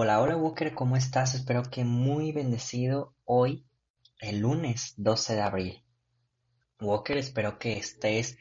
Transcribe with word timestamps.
Hola, 0.00 0.20
hola 0.20 0.36
Walker, 0.36 0.74
¿cómo 0.74 0.96
estás? 0.96 1.34
Espero 1.34 1.64
que 1.64 1.82
muy 1.82 2.30
bendecido 2.30 3.16
hoy, 3.24 3.66
el 4.20 4.38
lunes 4.38 4.94
12 4.96 5.34
de 5.34 5.40
abril. 5.40 5.84
Walker, 6.80 7.18
espero 7.18 7.58
que 7.58 7.76
estés 7.76 8.38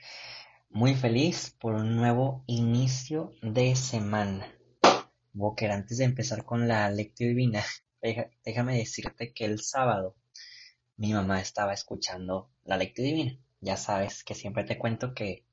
muy 0.69 0.93
feliz 0.93 1.55
por 1.59 1.73
un 1.73 1.95
nuevo 1.95 2.43
inicio 2.45 3.33
de 3.41 3.75
semana. 3.75 4.55
Walker, 5.33 5.71
antes 5.71 5.97
de 5.97 6.03
empezar 6.03 6.45
con 6.45 6.67
la 6.67 6.91
lectura 6.91 7.29
divina, 7.29 7.63
déjame 8.45 8.77
decirte 8.77 9.33
que 9.33 9.45
el 9.45 9.59
sábado 9.59 10.15
mi 10.95 11.11
mamá 11.11 11.41
estaba 11.41 11.73
escuchando 11.73 12.51
la 12.65 12.77
lectura 12.77 13.07
divina. 13.07 13.39
Ya 13.61 13.77
sabes 13.77 14.23
que 14.23 14.35
siempre 14.35 14.63
te 14.63 14.77
cuento 14.77 15.15
que 15.15 15.43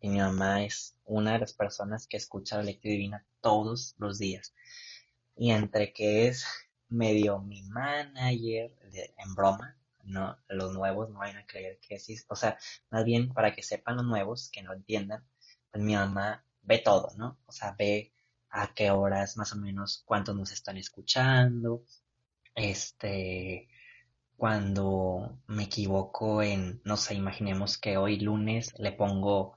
mi 0.00 0.16
mamá 0.16 0.64
es 0.64 0.96
una 1.04 1.34
de 1.34 1.40
las 1.40 1.52
personas 1.52 2.06
que 2.06 2.16
escucha 2.16 2.56
la 2.56 2.62
lectura 2.62 2.92
divina 2.92 3.26
todos 3.42 3.94
los 3.98 4.18
días 4.18 4.54
y 5.36 5.50
entre 5.50 5.92
que 5.92 6.28
es 6.28 6.46
medio 6.88 7.40
mi 7.40 7.62
manager 7.62 8.72
en 8.92 9.34
broma, 9.34 9.76
no, 10.04 10.36
los 10.48 10.72
nuevos 10.72 11.10
no 11.10 11.20
vayan 11.20 11.38
a 11.38 11.46
creer 11.46 11.78
que 11.80 11.98
sí, 11.98 12.16
o 12.28 12.36
sea, 12.36 12.58
más 12.90 13.04
bien 13.04 13.32
para 13.32 13.54
que 13.54 13.62
sepan 13.62 13.96
los 13.96 14.04
nuevos, 14.06 14.50
que 14.50 14.62
no 14.62 14.72
entiendan, 14.72 15.24
pues 15.70 15.82
mi 15.82 15.94
mamá 15.94 16.44
ve 16.62 16.78
todo, 16.78 17.10
¿no? 17.16 17.38
O 17.46 17.52
sea, 17.52 17.74
ve 17.78 18.12
a 18.50 18.72
qué 18.74 18.90
horas 18.90 19.36
más 19.36 19.52
o 19.52 19.56
menos 19.56 20.02
cuántos 20.06 20.36
nos 20.36 20.52
están 20.52 20.76
escuchando, 20.76 21.84
este, 22.54 23.68
cuando 24.36 25.40
me 25.46 25.64
equivoco 25.64 26.42
en, 26.42 26.80
no 26.84 26.96
sé, 26.96 27.14
imaginemos 27.14 27.78
que 27.78 27.96
hoy 27.96 28.20
lunes 28.20 28.74
le 28.78 28.92
pongo 28.92 29.56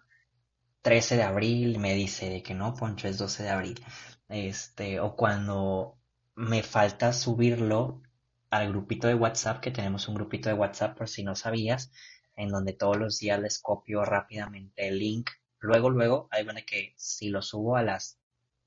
13 0.81 1.17
de 1.17 1.23
abril 1.23 1.79
me 1.79 1.93
dice 1.93 2.29
de 2.29 2.41
que 2.43 2.53
no, 2.53 2.73
Poncho 2.73 3.07
es 3.07 3.17
12 3.17 3.43
de 3.43 3.49
abril 3.49 3.85
este, 4.29 4.99
o 4.99 5.15
cuando 5.15 5.97
me 6.35 6.63
falta 6.63 7.13
subirlo 7.13 8.01
al 8.49 8.69
grupito 8.69 9.07
de 9.07 9.15
WhatsApp, 9.15 9.59
que 9.61 9.71
tenemos 9.71 10.07
un 10.07 10.15
grupito 10.15 10.49
de 10.49 10.55
WhatsApp 10.55 10.97
por 10.97 11.09
si 11.09 11.23
no 11.23 11.35
sabías, 11.35 11.91
en 12.35 12.49
donde 12.49 12.73
todos 12.73 12.97
los 12.97 13.19
días 13.19 13.39
les 13.39 13.59
copio 13.59 14.05
rápidamente 14.05 14.87
el 14.87 14.99
link. 14.99 15.29
Luego, 15.59 15.89
luego, 15.89 16.27
hay 16.31 16.43
bueno 16.43 16.61
que 16.65 16.93
si 16.97 17.29
lo 17.29 17.41
subo 17.41 17.75
a 17.75 17.83
las 17.83 18.19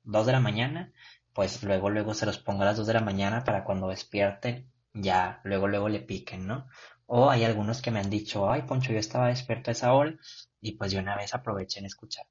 2 0.03 0.27
de 0.27 0.33
la 0.33 0.41
mañana, 0.41 0.93
pues 1.33 1.63
luego, 1.63 1.91
luego 1.91 2.15
se 2.15 2.27
los 2.27 2.39
pongo 2.39 2.63
a 2.63 2.67
las 2.67 2.77
2 2.77 2.87
de 2.87 2.95
la 2.95 3.01
mañana 3.01 3.45
para 3.45 3.65
cuando 3.65 3.89
despierten, 3.89 4.71
ya, 4.93 5.41
luego, 5.45 5.69
luego 5.69 5.89
le 5.89 6.01
piquen, 6.01 6.47
¿no? 6.47 6.67
O 7.07 7.31
hay 7.31 7.45
algunos 7.45 7.81
que 7.81 7.91
me 7.91 8.01
han 8.01 8.11
dicho, 8.11 8.51
ay, 8.51 8.63
Poncho, 8.63 8.93
yo 8.93 8.99
estaba 8.99 9.29
despierto 9.29 9.71
a 9.71 9.73
esa 9.73 9.93
hora, 9.93 10.17
y 10.61 10.73
pues 10.73 10.93
yo 10.93 11.01
una 11.01 11.17
vez 11.17 11.35
aproveché 11.35 11.79
en 11.81 11.87
escuchar. 11.87 12.27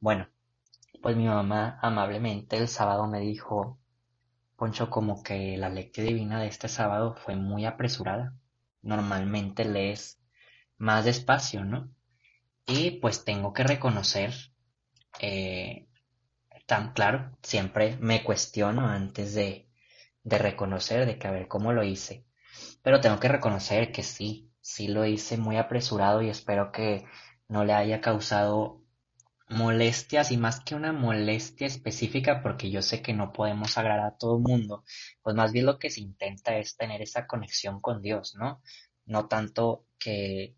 Bueno, 0.00 0.28
pues 1.04 1.18
mi 1.18 1.26
mamá 1.26 1.78
amablemente 1.82 2.56
el 2.56 2.66
sábado 2.66 3.06
me 3.06 3.20
dijo, 3.20 3.78
Poncho, 4.56 4.88
como 4.88 5.22
que 5.22 5.58
la 5.58 5.68
lectura 5.68 6.06
divina 6.06 6.40
de 6.40 6.46
este 6.46 6.66
sábado 6.66 7.14
fue 7.14 7.36
muy 7.36 7.66
apresurada. 7.66 8.32
Normalmente 8.80 9.66
lees 9.66 10.18
más 10.78 11.04
despacio, 11.04 11.62
¿no? 11.62 11.90
Y 12.66 12.92
pues 13.02 13.22
tengo 13.22 13.52
que 13.52 13.64
reconocer, 13.64 14.32
eh, 15.20 15.88
tan 16.64 16.94
claro, 16.94 17.36
siempre 17.42 17.98
me 18.00 18.24
cuestiono 18.24 18.88
antes 18.88 19.34
de, 19.34 19.68
de 20.22 20.38
reconocer, 20.38 21.04
de 21.04 21.18
que 21.18 21.28
a 21.28 21.32
ver 21.32 21.48
cómo 21.48 21.74
lo 21.74 21.84
hice. 21.84 22.24
Pero 22.82 23.02
tengo 23.02 23.20
que 23.20 23.28
reconocer 23.28 23.92
que 23.92 24.02
sí, 24.02 24.50
sí 24.62 24.88
lo 24.88 25.04
hice 25.04 25.36
muy 25.36 25.58
apresurado 25.58 26.22
y 26.22 26.30
espero 26.30 26.72
que 26.72 27.04
no 27.46 27.62
le 27.66 27.74
haya 27.74 28.00
causado 28.00 28.83
molestias 29.54 30.30
y 30.30 30.36
más 30.36 30.60
que 30.60 30.74
una 30.74 30.92
molestia 30.92 31.66
específica 31.66 32.42
porque 32.42 32.70
yo 32.70 32.82
sé 32.82 33.02
que 33.02 33.12
no 33.12 33.32
podemos 33.32 33.78
agradar 33.78 34.06
a 34.06 34.18
todo 34.18 34.36
el 34.36 34.42
mundo, 34.42 34.84
pues 35.22 35.34
más 35.36 35.52
bien 35.52 35.66
lo 35.66 35.78
que 35.78 35.90
se 35.90 36.00
intenta 36.00 36.56
es 36.58 36.76
tener 36.76 37.00
esa 37.02 37.26
conexión 37.26 37.80
con 37.80 38.02
Dios, 38.02 38.34
¿no? 38.36 38.62
No 39.06 39.26
tanto 39.28 39.86
que, 39.98 40.56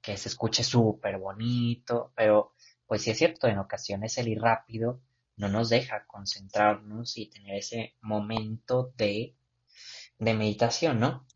que 0.00 0.16
se 0.16 0.28
escuche 0.28 0.64
súper 0.64 1.18
bonito, 1.18 2.12
pero 2.16 2.54
pues 2.86 3.02
sí 3.02 3.10
es 3.10 3.18
cierto, 3.18 3.46
en 3.46 3.58
ocasiones 3.58 4.18
el 4.18 4.28
ir 4.28 4.40
rápido 4.40 5.00
no 5.36 5.48
nos 5.48 5.68
deja 5.70 6.06
concentrarnos 6.06 7.16
y 7.16 7.30
tener 7.30 7.56
ese 7.56 7.94
momento 8.00 8.92
de, 8.96 9.36
de 10.18 10.34
meditación, 10.34 11.00
¿no? 11.00 11.26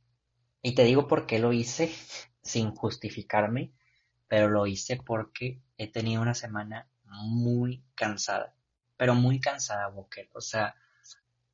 Y 0.63 0.75
te 0.75 0.85
digo 0.85 1.07
por 1.09 1.27
qué 1.27 1.39
lo 1.39 1.53
hice 1.53 1.93
sin 2.43 2.75
justificarme, 2.75 3.73
pero 4.29 4.49
lo 4.49 4.67
hice 4.67 4.97
porque 4.97 5.61
he 5.79 5.91
tenido 5.91 6.23
una 6.23 6.35
semana 6.35 6.89
muy 7.23 7.85
cansada, 7.95 8.55
pero 8.97 9.15
muy 9.15 9.41
cansada, 9.41 9.89
Walker. 9.89 10.29
O 10.35 10.41
sea, 10.41 10.75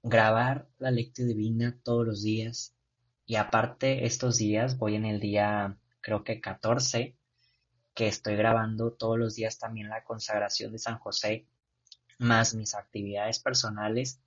grabar 0.02 0.68
la 0.78 0.90
lectura 0.90 1.28
divina 1.28 1.78
todos 1.82 2.06
los 2.06 2.22
días 2.22 2.74
y 3.26 3.36
aparte 3.36 4.06
estos 4.06 4.38
días, 4.38 4.78
voy 4.78 4.96
en 4.96 5.04
el 5.04 5.20
día 5.20 5.76
creo 6.00 6.24
que 6.24 6.40
14, 6.40 7.16
que 7.94 8.08
estoy 8.08 8.36
grabando 8.36 8.92
todos 8.92 9.18
los 9.18 9.34
días 9.34 9.58
también 9.58 9.88
la 9.88 10.04
consagración 10.04 10.72
de 10.72 10.78
San 10.78 10.98
José, 10.98 11.46
más 12.18 12.54
mis 12.54 12.74
actividades 12.74 13.38
personales, 13.38 14.20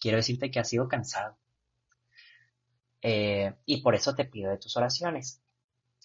quiero 0.00 0.16
decirte 0.16 0.50
que 0.50 0.60
ha 0.60 0.64
sido 0.64 0.88
cansado. 0.88 1.38
Eh, 3.02 3.54
y 3.64 3.80
por 3.82 3.94
eso 3.94 4.14
te 4.14 4.24
pido 4.24 4.50
de 4.50 4.58
tus 4.58 4.76
oraciones. 4.76 5.40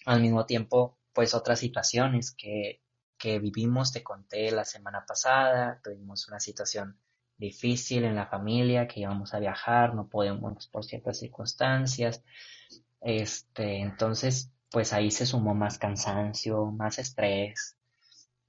Al 0.06 0.20
mismo 0.20 0.46
tiempo, 0.46 0.98
pues 1.12 1.34
otras 1.34 1.58
situaciones 1.58 2.32
que, 2.32 2.83
que 3.24 3.38
vivimos, 3.38 3.90
te 3.90 4.02
conté 4.02 4.50
la 4.50 4.66
semana 4.66 5.06
pasada, 5.06 5.80
tuvimos 5.82 6.28
una 6.28 6.38
situación 6.38 6.98
difícil 7.38 8.04
en 8.04 8.16
la 8.16 8.26
familia, 8.26 8.86
que 8.86 9.00
íbamos 9.00 9.32
a 9.32 9.38
viajar, 9.38 9.94
no 9.94 10.10
podemos 10.10 10.68
por 10.68 10.84
ciertas 10.84 11.20
circunstancias. 11.20 12.22
Este, 13.00 13.80
entonces, 13.80 14.52
pues 14.70 14.92
ahí 14.92 15.10
se 15.10 15.24
sumó 15.24 15.54
más 15.54 15.78
cansancio, 15.78 16.66
más 16.66 16.98
estrés. 16.98 17.78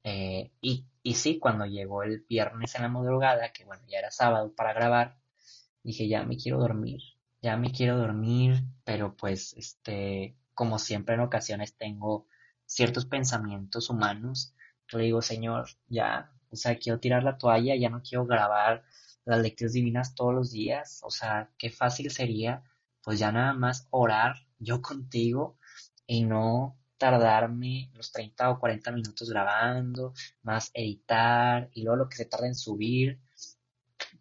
Eh, 0.04 0.52
y, 0.60 0.86
y 1.02 1.14
sí, 1.14 1.40
cuando 1.40 1.66
llegó 1.66 2.04
el 2.04 2.26
viernes 2.28 2.76
en 2.76 2.82
la 2.82 2.90
madrugada, 2.90 3.54
que 3.54 3.64
bueno, 3.64 3.82
ya 3.88 4.00
era 4.00 4.12
sábado 4.12 4.54
para 4.54 4.74
grabar, 4.74 5.18
dije, 5.84 6.10
ya 6.10 6.26
me 6.26 6.36
quiero 6.36 6.60
dormir, 6.60 7.00
ya 7.42 7.56
me 7.56 7.72
quiero 7.72 7.98
dormir, 7.98 8.62
pero 8.84 9.16
pues, 9.16 9.54
este, 9.54 10.36
como 10.54 10.80
siempre 10.80 11.16
en 11.16 11.22
ocasiones 11.22 11.78
tengo 11.78 12.28
ciertos 12.66 13.06
pensamientos 13.06 13.90
humanos, 13.90 14.54
le 14.92 15.04
digo, 15.04 15.22
Señor, 15.22 15.68
ya, 15.88 16.32
o 16.52 16.56
sea, 16.56 16.78
quiero 16.78 17.00
tirar 17.00 17.24
la 17.24 17.38
toalla, 17.38 17.76
ya 17.76 17.90
no 17.90 18.02
quiero 18.02 18.26
grabar 18.26 18.84
las 19.26 19.40
lecturas 19.42 19.74
divinas 19.74 20.16
todos 20.16 20.34
los 20.34 20.52
días, 20.52 21.02
o 21.04 21.10
sea, 21.10 21.50
qué 21.58 21.70
fácil 21.70 22.12
sería, 22.12 22.64
pues 23.04 23.20
ya 23.20 23.32
nada 23.32 23.54
más 23.54 23.88
orar 23.92 24.36
yo 24.60 24.82
contigo 24.82 25.58
y 26.08 26.24
no 26.24 26.78
tardarme 26.98 27.92
los 27.94 28.12
30 28.12 28.50
o 28.52 28.60
40 28.60 28.92
minutos 28.92 29.30
grabando, 29.30 30.14
más 30.44 30.72
editar 30.74 31.70
y 31.74 31.84
luego 31.84 31.98
lo 31.98 32.10
que 32.10 32.18
se 32.18 32.26
tarda 32.26 32.48
en 32.48 32.56
subir. 32.56 33.20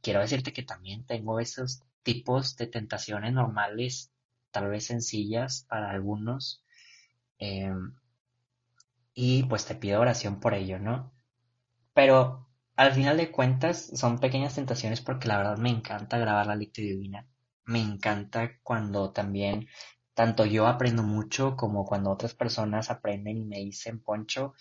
Quiero 0.01 0.21
decirte 0.21 0.53
que 0.53 0.63
también 0.63 1.05
tengo 1.07 1.41
esos 1.41 1.83
tipos 2.03 2.57
de 2.57 2.67
tentaciones 2.67 3.33
normales, 3.33 4.13
tal 4.51 4.69
vez 4.69 4.87
sencillas 4.87 5.65
para 5.69 5.91
algunos, 5.91 6.63
em, 7.39 7.95
y 9.15 9.45
pues 9.45 9.65
te 9.67 9.75
pido 9.77 10.01
oración 10.01 10.41
por 10.41 10.55
ello, 10.55 10.79
¿no? 10.79 11.13
Pero 11.95 12.49
al 12.77 12.93
final 12.93 13.17
de 13.17 13.31
cuentas 13.31 13.91
son 13.95 14.19
pequeñas 14.19 14.55
tentaciones 14.55 15.01
porque 15.01 15.29
la 15.29 15.39
verdad 15.39 15.59
me 15.59 15.71
encanta 15.71 16.19
grabar 16.19 16.47
la 16.47 16.57
lectura 16.57 16.89
divina. 16.89 17.27
Me 17.67 17.81
encanta 17.81 18.59
cuando 18.63 19.13
también 19.13 19.69
tanto 20.15 20.45
yo 20.45 20.67
aprendo 20.67 21.03
mucho 21.03 21.57
como 21.57 21.85
cuando 21.85 22.11
otras 22.11 22.35
personas 22.35 22.91
aprenden 22.91 23.39
y 23.39 23.45
me 23.45 23.59
dicen, 23.59 24.01
Poncho, 24.01 24.55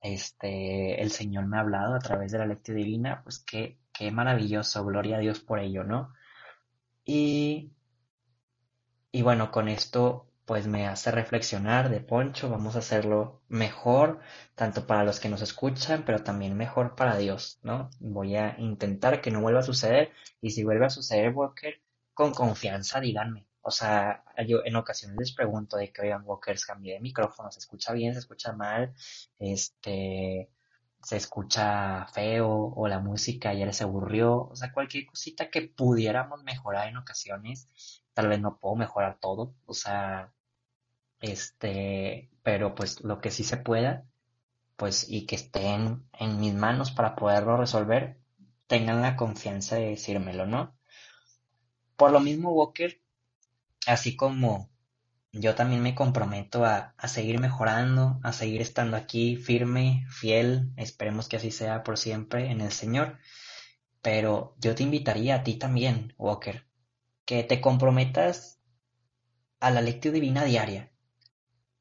este, 0.00 1.00
el 1.02 1.10
Señor 1.10 1.46
me 1.46 1.56
ha 1.56 1.60
hablado 1.60 1.94
a 1.94 1.98
través 1.98 2.32
de 2.32 2.38
la 2.38 2.46
lectura 2.46 2.78
divina, 2.78 3.22
pues 3.22 3.38
qué, 3.40 3.78
qué 3.92 4.10
maravilloso, 4.10 4.84
gloria 4.84 5.16
a 5.16 5.20
Dios 5.20 5.40
por 5.40 5.58
ello, 5.58 5.84
¿no? 5.84 6.12
Y, 7.04 7.72
y 9.12 9.22
bueno, 9.22 9.50
con 9.50 9.68
esto 9.68 10.25
pues 10.46 10.66
me 10.68 10.86
hace 10.86 11.10
reflexionar 11.10 11.90
de 11.90 12.00
Poncho, 12.00 12.48
vamos 12.48 12.76
a 12.76 12.78
hacerlo 12.78 13.42
mejor, 13.48 14.20
tanto 14.54 14.86
para 14.86 15.04
los 15.04 15.20
que 15.20 15.28
nos 15.28 15.42
escuchan, 15.42 16.04
pero 16.06 16.22
también 16.22 16.56
mejor 16.56 16.94
para 16.94 17.16
Dios, 17.18 17.58
¿no? 17.62 17.90
Voy 18.00 18.36
a 18.36 18.56
intentar 18.58 19.20
que 19.20 19.32
no 19.32 19.40
vuelva 19.42 19.60
a 19.60 19.64
suceder 19.64 20.12
y 20.40 20.52
si 20.52 20.64
vuelve 20.64 20.86
a 20.86 20.90
suceder, 20.90 21.32
Walker, 21.34 21.82
con 22.14 22.32
confianza 22.32 23.00
díganme. 23.00 23.46
O 23.60 23.72
sea, 23.72 24.24
yo 24.46 24.60
en 24.64 24.76
ocasiones 24.76 25.16
les 25.18 25.32
pregunto 25.32 25.76
de 25.76 25.92
que, 25.92 26.02
oigan, 26.02 26.22
Walkers, 26.24 26.64
cambié 26.64 26.94
de 26.94 27.00
micrófono, 27.00 27.50
¿se 27.50 27.58
escucha 27.58 27.92
bien, 27.92 28.12
se 28.12 28.20
escucha 28.20 28.52
mal? 28.52 28.94
Este, 29.40 30.48
se 31.02 31.16
escucha 31.16 32.06
feo 32.12 32.48
o 32.48 32.88
la 32.88 33.00
música 33.00 33.50
ayer 33.50 33.74
se 33.74 33.84
aburrió, 33.84 34.48
o 34.48 34.56
sea, 34.56 34.72
cualquier 34.72 35.06
cosita 35.06 35.50
que 35.50 35.62
pudiéramos 35.62 36.44
mejorar 36.44 36.88
en 36.88 36.96
ocasiones, 36.96 37.68
tal 38.16 38.28
vez 38.28 38.40
no 38.40 38.56
puedo 38.56 38.76
mejorar 38.76 39.18
todo, 39.20 39.54
o 39.66 39.74
sea, 39.74 40.32
este, 41.20 42.30
pero 42.42 42.74
pues 42.74 43.04
lo 43.04 43.20
que 43.20 43.30
sí 43.30 43.44
se 43.44 43.58
pueda, 43.58 44.06
pues 44.76 45.06
y 45.06 45.26
que 45.26 45.36
estén 45.36 46.08
en 46.18 46.40
mis 46.40 46.54
manos 46.54 46.90
para 46.92 47.14
poderlo 47.14 47.58
resolver, 47.58 48.16
tengan 48.68 49.02
la 49.02 49.16
confianza 49.16 49.76
de 49.76 49.90
decírmelo, 49.90 50.46
¿no? 50.46 50.74
Por 51.96 52.10
lo 52.10 52.20
mismo, 52.20 52.54
Walker, 52.54 53.02
así 53.86 54.16
como 54.16 54.70
yo 55.32 55.54
también 55.54 55.82
me 55.82 55.94
comprometo 55.94 56.64
a, 56.64 56.94
a, 56.96 57.08
seguir 57.08 57.38
mejorando, 57.38 58.18
a 58.22 58.32
seguir 58.32 58.62
estando 58.62 58.96
aquí 58.96 59.36
firme, 59.36 60.06
fiel, 60.08 60.72
esperemos 60.78 61.28
que 61.28 61.36
así 61.36 61.50
sea 61.50 61.82
por 61.82 61.98
siempre 61.98 62.50
en 62.50 62.62
el 62.62 62.72
Señor. 62.72 63.18
Pero 64.00 64.56
yo 64.58 64.74
te 64.74 64.84
invitaría 64.84 65.34
a 65.34 65.42
ti 65.42 65.56
también, 65.56 66.14
Walker, 66.16 66.66
que 67.26 67.44
te 67.44 67.60
comprometas 67.60 68.60
a 69.60 69.70
la 69.70 69.82
lectura 69.82 70.14
divina 70.14 70.44
diaria, 70.44 70.92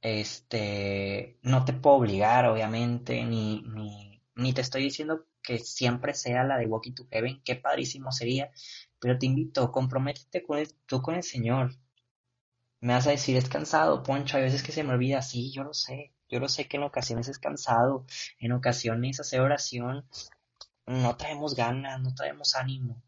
este, 0.02 1.40
no 1.42 1.66
te 1.66 1.74
puedo 1.74 1.98
obligar, 1.98 2.46
obviamente, 2.48 3.24
ni, 3.24 3.62
ni, 3.62 4.22
ni 4.36 4.54
te 4.54 4.62
estoy 4.62 4.84
diciendo 4.84 5.28
que 5.42 5.60
siempre 5.60 6.14
sea 6.14 6.44
la 6.44 6.58
de 6.58 6.66
Walking 6.66 6.94
to 6.94 7.08
Heaven, 7.12 7.42
qué 7.44 7.56
padrísimo 7.56 8.12
sería, 8.12 8.52
pero 9.00 9.18
te 9.18 9.28
invito, 9.28 9.72
comprométete 9.72 10.44
con 10.44 10.64
tú 10.88 11.02
con 11.02 11.16
el 11.16 11.24
Señor. 11.24 11.76
Me 12.82 12.94
vas 12.94 13.08
a 13.08 13.12
decir, 13.12 13.38
es 13.38 13.50
cansado, 13.50 14.04
Poncho, 14.04 14.38
hay 14.38 14.44
veces 14.44 14.64
que 14.64 14.72
se 14.72 14.84
me 14.84 14.94
olvida, 14.94 15.22
sí, 15.22 15.52
yo 15.52 15.64
lo 15.64 15.74
sé, 15.74 16.14
yo 16.30 16.40
lo 16.40 16.50
sé 16.50 16.68
que 16.68 16.78
en 16.78 16.84
ocasiones 16.84 17.28
es 17.28 17.40
cansado, 17.40 18.06
en 18.40 18.52
ocasiones 18.52 19.20
hacer 19.20 19.42
oración 19.42 20.06
no 20.88 21.18
traemos 21.18 21.56
ganas, 21.56 22.00
no 22.02 22.14
traemos 22.14 22.56
ánimo, 22.56 23.02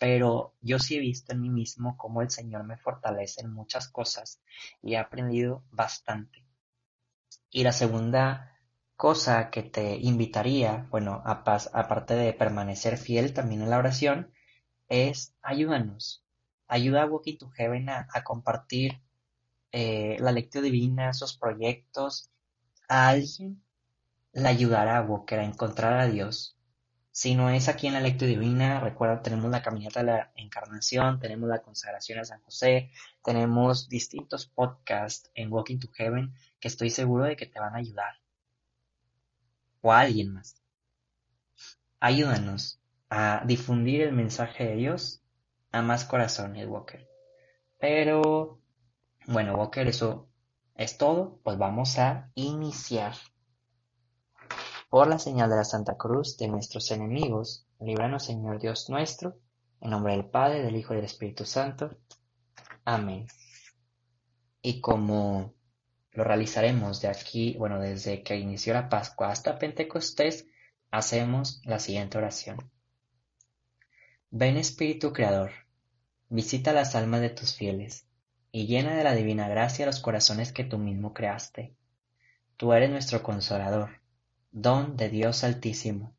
pero 0.00 0.54
yo 0.62 0.78
sí 0.78 0.96
he 0.96 0.98
visto 0.98 1.34
en 1.34 1.42
mí 1.42 1.50
mismo 1.50 1.98
cómo 1.98 2.22
el 2.22 2.30
Señor 2.30 2.64
me 2.64 2.78
fortalece 2.78 3.42
en 3.42 3.52
muchas 3.52 3.88
cosas 3.88 4.40
y 4.82 4.94
he 4.94 4.98
aprendido 4.98 5.62
bastante. 5.70 6.42
Y 7.50 7.64
la 7.64 7.72
segunda 7.72 8.58
cosa 8.96 9.50
que 9.50 9.62
te 9.62 9.96
invitaría, 9.96 10.86
bueno, 10.90 11.22
aparte 11.26 12.14
de 12.14 12.32
permanecer 12.32 12.96
fiel 12.96 13.34
también 13.34 13.60
en 13.60 13.68
la 13.68 13.76
oración, 13.76 14.32
es 14.88 15.34
ayúdanos. 15.42 16.24
Ayuda 16.66 17.02
a 17.02 17.06
Walking 17.06 17.36
to 17.36 17.50
Heaven 17.50 17.90
a, 17.90 18.06
compartir 18.24 19.02
eh, 19.70 20.16
la 20.18 20.32
lectura 20.32 20.62
divina, 20.62 21.10
esos 21.10 21.36
proyectos. 21.36 22.30
A 22.88 23.08
alguien 23.08 23.62
le 24.32 24.48
ayudará 24.48 24.96
a 24.96 25.02
Walker 25.02 25.40
a 25.40 25.44
encontrar 25.44 26.00
a 26.00 26.06
Dios 26.06 26.56
si 27.12 27.34
no 27.34 27.50
es 27.50 27.68
aquí 27.68 27.86
en 27.86 27.94
la 27.94 28.00
lectura 28.00 28.28
divina, 28.28 28.80
recuerda, 28.80 29.22
tenemos 29.22 29.50
la 29.50 29.62
caminata 29.62 30.00
de 30.00 30.06
la 30.06 30.32
encarnación, 30.36 31.18
tenemos 31.18 31.48
la 31.48 31.62
consagración 31.62 32.20
a 32.20 32.24
San 32.24 32.40
José, 32.42 32.90
tenemos 33.24 33.88
distintos 33.88 34.46
podcasts 34.46 35.30
en 35.34 35.52
Walking 35.52 35.78
to 35.78 35.88
Heaven 35.92 36.32
que 36.60 36.68
estoy 36.68 36.90
seguro 36.90 37.24
de 37.24 37.36
que 37.36 37.46
te 37.46 37.58
van 37.58 37.74
a 37.74 37.78
ayudar. 37.78 38.14
O 39.82 39.92
a 39.92 40.00
alguien 40.00 40.34
más. 40.34 40.56
Ayúdanos 41.98 42.80
a 43.08 43.42
difundir 43.44 44.02
el 44.02 44.12
mensaje 44.12 44.64
de 44.64 44.76
Dios 44.76 45.22
a 45.72 45.82
más 45.82 46.04
corazones, 46.04 46.66
Walker. 46.66 47.08
Pero, 47.78 48.60
bueno, 49.26 49.56
Walker, 49.56 49.88
eso 49.88 50.28
es 50.74 50.96
todo. 50.96 51.40
Pues 51.42 51.58
vamos 51.58 51.98
a 51.98 52.30
iniciar. 52.34 53.14
Por 54.90 55.06
la 55.06 55.20
señal 55.20 55.48
de 55.48 55.54
la 55.54 55.64
Santa 55.64 55.96
Cruz 55.96 56.36
de 56.36 56.48
nuestros 56.48 56.90
enemigos, 56.90 57.64
líbranos 57.78 58.24
Señor 58.24 58.58
Dios 58.58 58.90
nuestro, 58.90 59.38
en 59.80 59.90
nombre 59.90 60.14
del 60.14 60.24
Padre, 60.24 60.64
del 60.64 60.74
Hijo 60.74 60.92
y 60.92 60.96
del 60.96 61.04
Espíritu 61.04 61.44
Santo. 61.44 61.96
Amén. 62.84 63.28
Y 64.60 64.80
como 64.80 65.54
lo 66.10 66.24
realizaremos 66.24 67.00
de 67.00 67.06
aquí, 67.06 67.54
bueno, 67.56 67.78
desde 67.78 68.24
que 68.24 68.34
inició 68.34 68.74
la 68.74 68.88
Pascua 68.88 69.30
hasta 69.30 69.60
Pentecostés, 69.60 70.48
hacemos 70.90 71.62
la 71.64 71.78
siguiente 71.78 72.18
oración. 72.18 72.58
Ven 74.30 74.56
Espíritu 74.56 75.12
Creador, 75.12 75.52
visita 76.28 76.72
las 76.72 76.96
almas 76.96 77.20
de 77.20 77.30
tus 77.30 77.54
fieles, 77.54 78.08
y 78.50 78.66
llena 78.66 78.96
de 78.96 79.04
la 79.04 79.14
divina 79.14 79.48
gracia 79.48 79.86
los 79.86 80.00
corazones 80.00 80.52
que 80.52 80.64
tú 80.64 80.78
mismo 80.78 81.14
creaste. 81.14 81.76
Tú 82.56 82.72
eres 82.72 82.90
nuestro 82.90 83.22
consolador 83.22 83.99
don 84.52 84.96
de 84.96 85.08
Dios 85.08 85.44
Altísimo, 85.44 86.16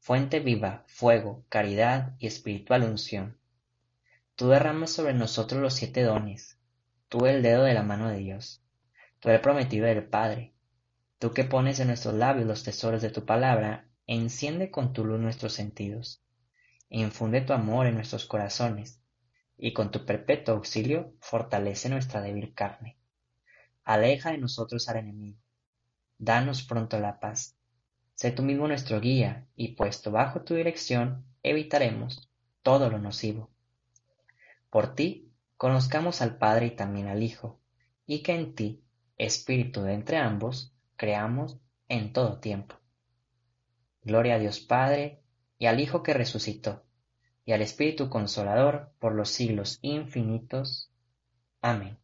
fuente 0.00 0.40
viva, 0.40 0.82
fuego, 0.88 1.44
caridad 1.48 2.16
y 2.18 2.26
espiritual 2.26 2.82
unción. 2.82 3.38
Tú 4.34 4.48
derramas 4.48 4.90
sobre 4.90 5.14
nosotros 5.14 5.62
los 5.62 5.74
siete 5.74 6.02
dones, 6.02 6.58
tú 7.08 7.26
el 7.26 7.42
dedo 7.42 7.62
de 7.62 7.74
la 7.74 7.84
mano 7.84 8.08
de 8.08 8.18
Dios, 8.18 8.60
tú 9.20 9.30
el 9.30 9.40
prometido 9.40 9.86
del 9.86 10.02
Padre, 10.02 10.52
tú 11.20 11.32
que 11.32 11.44
pones 11.44 11.78
en 11.78 11.86
nuestros 11.86 12.14
labios 12.14 12.48
los 12.48 12.64
tesoros 12.64 13.02
de 13.02 13.10
tu 13.10 13.24
palabra, 13.24 13.88
enciende 14.08 14.72
con 14.72 14.92
tu 14.92 15.04
luz 15.04 15.20
nuestros 15.20 15.52
sentidos, 15.52 16.24
infunde 16.88 17.40
tu 17.40 17.52
amor 17.52 17.86
en 17.86 17.94
nuestros 17.94 18.26
corazones, 18.26 19.00
y 19.56 19.72
con 19.74 19.92
tu 19.92 20.04
perpetuo 20.04 20.56
auxilio 20.56 21.14
fortalece 21.20 21.88
nuestra 21.88 22.20
débil 22.20 22.52
carne. 22.52 22.98
Aleja 23.84 24.32
de 24.32 24.38
nosotros 24.38 24.88
al 24.88 24.96
enemigo, 24.96 25.38
danos 26.18 26.64
pronto 26.64 26.98
la 26.98 27.20
paz 27.20 27.56
Sé 28.20 28.32
tú 28.32 28.42
mismo 28.42 28.68
nuestro 28.68 29.00
guía, 29.00 29.46
y 29.56 29.68
puesto 29.68 30.10
bajo 30.10 30.42
tu 30.42 30.54
dirección, 30.54 31.24
evitaremos 31.42 32.30
todo 32.62 32.90
lo 32.90 32.98
nocivo. 32.98 33.48
Por 34.68 34.94
ti, 34.94 35.32
conozcamos 35.56 36.20
al 36.20 36.36
Padre 36.36 36.66
y 36.66 36.70
también 36.72 37.08
al 37.08 37.22
Hijo, 37.22 37.62
y 38.04 38.22
que 38.22 38.34
en 38.34 38.54
ti, 38.54 38.84
Espíritu 39.16 39.80
de 39.80 39.94
entre 39.94 40.18
ambos, 40.18 40.74
creamos 40.96 41.60
en 41.88 42.12
todo 42.12 42.40
tiempo. 42.40 42.74
Gloria 44.02 44.34
a 44.34 44.38
Dios 44.38 44.60
Padre, 44.60 45.22
y 45.58 45.64
al 45.64 45.80
Hijo 45.80 46.02
que 46.02 46.12
resucitó, 46.12 46.84
y 47.46 47.52
al 47.52 47.62
Espíritu 47.62 48.10
Consolador 48.10 48.92
por 48.98 49.14
los 49.14 49.30
siglos 49.30 49.78
infinitos. 49.80 50.92
Amén. 51.62 51.98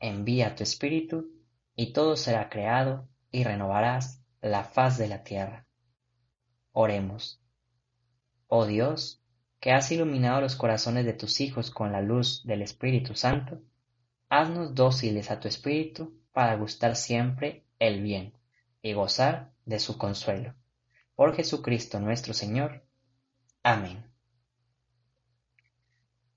Envía 0.00 0.54
tu 0.54 0.62
Espíritu, 0.62 1.30
y 1.76 1.92
todo 1.92 2.16
será 2.16 2.48
creado 2.48 3.11
y 3.32 3.42
renovarás 3.44 4.22
la 4.42 4.62
faz 4.62 4.98
de 4.98 5.08
la 5.08 5.24
tierra. 5.24 5.66
Oremos. 6.72 7.42
Oh 8.46 8.66
Dios, 8.66 9.22
que 9.58 9.72
has 9.72 9.90
iluminado 9.90 10.40
los 10.40 10.54
corazones 10.54 11.06
de 11.06 11.14
tus 11.14 11.40
hijos 11.40 11.70
con 11.70 11.90
la 11.90 12.02
luz 12.02 12.42
del 12.44 12.62
Espíritu 12.62 13.14
Santo, 13.14 13.62
haznos 14.28 14.74
dóciles 14.74 15.30
a 15.30 15.40
tu 15.40 15.48
Espíritu 15.48 16.20
para 16.32 16.56
gustar 16.56 16.96
siempre 16.96 17.64
el 17.78 18.02
bien 18.02 18.34
y 18.82 18.92
gozar 18.92 19.52
de 19.64 19.78
su 19.78 19.96
consuelo. 19.96 20.54
Por 21.14 21.34
Jesucristo 21.34 22.00
nuestro 22.00 22.34
Señor. 22.34 22.84
Amén. 23.62 24.04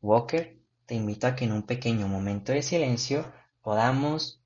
Walker, 0.02 0.60
te 0.86 0.96
invito 0.96 1.28
a 1.28 1.36
que 1.36 1.46
en 1.46 1.52
un 1.52 1.64
pequeño 1.64 2.08
momento 2.08 2.52
de 2.52 2.62
silencio 2.62 3.26
podamos 3.62 4.44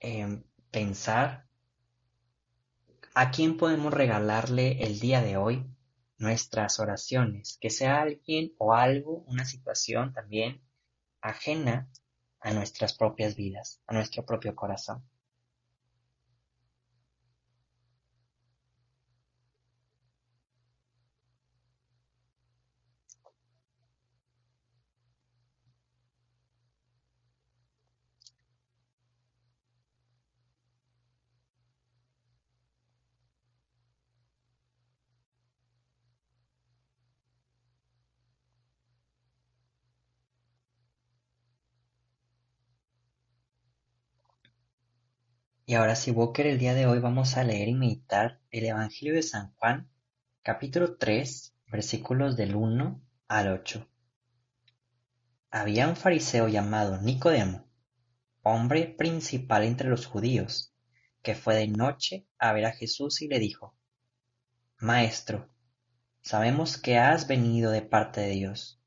eh, 0.00 0.42
pensar 0.70 1.47
¿A 3.20 3.32
quién 3.32 3.56
podemos 3.56 3.92
regalarle 3.92 4.80
el 4.84 5.00
día 5.00 5.20
de 5.20 5.36
hoy 5.36 5.66
nuestras 6.18 6.78
oraciones? 6.78 7.58
Que 7.60 7.68
sea 7.68 8.00
alguien 8.00 8.54
o 8.58 8.74
algo, 8.74 9.24
una 9.26 9.44
situación 9.44 10.12
también 10.12 10.62
ajena 11.20 11.90
a 12.38 12.52
nuestras 12.52 12.96
propias 12.96 13.34
vidas, 13.34 13.82
a 13.88 13.94
nuestro 13.94 14.24
propio 14.24 14.54
corazón. 14.54 15.02
Y 45.68 45.74
ahora 45.74 45.96
sí, 45.96 46.12
Walker, 46.12 46.46
el 46.46 46.58
día 46.58 46.72
de 46.72 46.86
hoy 46.86 46.98
vamos 46.98 47.36
a 47.36 47.44
leer 47.44 47.68
y 47.68 47.74
meditar 47.74 48.40
el 48.50 48.64
Evangelio 48.64 49.12
de 49.12 49.22
San 49.22 49.52
Juan, 49.56 49.90
capítulo 50.42 50.96
3, 50.96 51.54
versículos 51.66 52.38
del 52.38 52.56
1 52.56 53.02
al 53.28 53.48
8. 53.48 53.86
Había 55.50 55.86
un 55.86 55.94
fariseo 55.94 56.48
llamado 56.48 57.02
Nicodemo, 57.02 57.68
hombre 58.42 58.86
principal 58.86 59.62
entre 59.62 59.90
los 59.90 60.06
judíos, 60.06 60.72
que 61.20 61.34
fue 61.34 61.54
de 61.54 61.68
noche 61.68 62.26
a 62.38 62.54
ver 62.54 62.64
a 62.64 62.72
Jesús 62.72 63.20
y 63.20 63.28
le 63.28 63.38
dijo, 63.38 63.76
Maestro, 64.78 65.50
sabemos 66.22 66.78
que 66.78 66.96
has 66.96 67.28
venido 67.28 67.70
de 67.72 67.82
parte 67.82 68.22
de 68.22 68.30
Dios, 68.30 68.80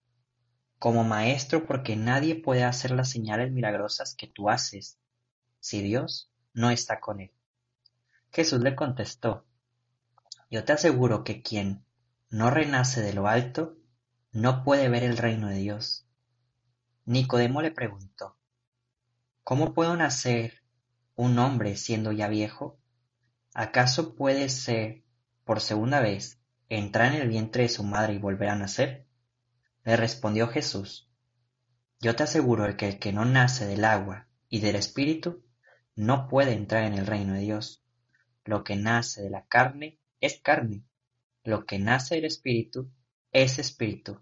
como 0.79 1.03
maestro 1.03 1.67
porque 1.67 1.95
nadie 1.95 2.33
puede 2.33 2.63
hacer 2.63 2.89
las 2.89 3.11
señales 3.11 3.51
milagrosas 3.51 4.15
que 4.15 4.25
tú 4.25 4.50
haces, 4.50 4.97
si 5.59 5.83
Dios 5.83 6.31
no 6.53 6.70
está 6.70 7.00
con 7.00 7.22
él. 7.22 7.31
Jesús 8.31 8.62
le 8.62 8.75
contestó, 8.75 9.46
Yo 10.50 10.63
te 10.63 10.74
aseguro 10.74 11.24
que 11.24 11.41
quien 11.41 11.84
no 12.29 12.50
renace 12.50 13.01
de 13.01 13.13
lo 13.13 13.27
alto 13.27 13.77
no 14.31 14.63
puede 14.63 14.89
ver 14.89 15.03
el 15.03 15.17
reino 15.17 15.50
de 15.50 15.58
Dios. 15.58 16.08
Nicodemo 17.05 17.62
le 17.62 17.72
preguntó, 17.72 18.38
¿Cómo 19.43 19.74
puedo 19.74 19.96
nacer 19.96 20.63
un 21.15 21.38
hombre 21.39 21.75
siendo 21.75 22.12
ya 22.12 22.27
viejo? 22.27 22.79
¿Acaso 23.53 24.15
puede 24.15 24.48
ser, 24.48 25.03
por 25.43 25.60
segunda 25.60 26.00
vez, 26.00 26.39
entrar 26.70 27.13
en 27.13 27.22
el 27.22 27.27
vientre 27.27 27.63
de 27.63 27.70
su 27.70 27.84
madre 27.84 28.13
y 28.13 28.17
volver 28.17 28.50
a 28.50 28.55
nacer? 28.55 29.08
Le 29.84 29.98
respondió 29.98 30.48
Jesús, 30.48 31.10
Yo 32.00 32.15
te 32.15 32.24
aseguro 32.24 32.77
que 32.77 32.88
el 32.88 33.00
que 33.00 33.12
no 33.12 33.25
nace 33.25 33.65
del 33.65 33.84
agua 33.84 34.27
y 34.48 34.62
del 34.62 34.75
espíritu 34.75 35.43
no 36.01 36.27
puede 36.27 36.53
entrar 36.53 36.86
en 36.86 36.96
el 36.96 37.05
reino 37.05 37.34
de 37.34 37.41
Dios. 37.41 37.84
Lo 38.43 38.63
que 38.63 38.75
nace 38.75 39.22
de 39.22 39.29
la 39.29 39.46
carne 39.46 40.00
es 40.20 40.39
carne, 40.41 40.84
lo 41.43 41.67
que 41.67 41.77
nace 41.77 42.15
del 42.15 42.25
espíritu 42.25 42.91
es 43.31 43.60
espíritu. 43.60 44.20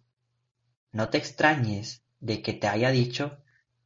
No 0.92 1.10
te 1.10 1.18
extrañes 1.18 2.04
de 2.20 2.42
que 2.42 2.52
te 2.52 2.68
haya 2.68 2.92
dicho, 2.92 3.42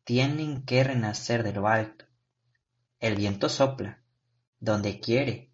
tienen 0.05 0.63
que 0.63 0.83
renacer 0.83 1.43
de 1.43 1.53
lo 1.53 1.67
alto. 1.67 2.05
El 2.99 3.15
viento 3.15 3.47
sopla, 3.47 4.01
donde 4.59 4.99
quiere, 4.99 5.51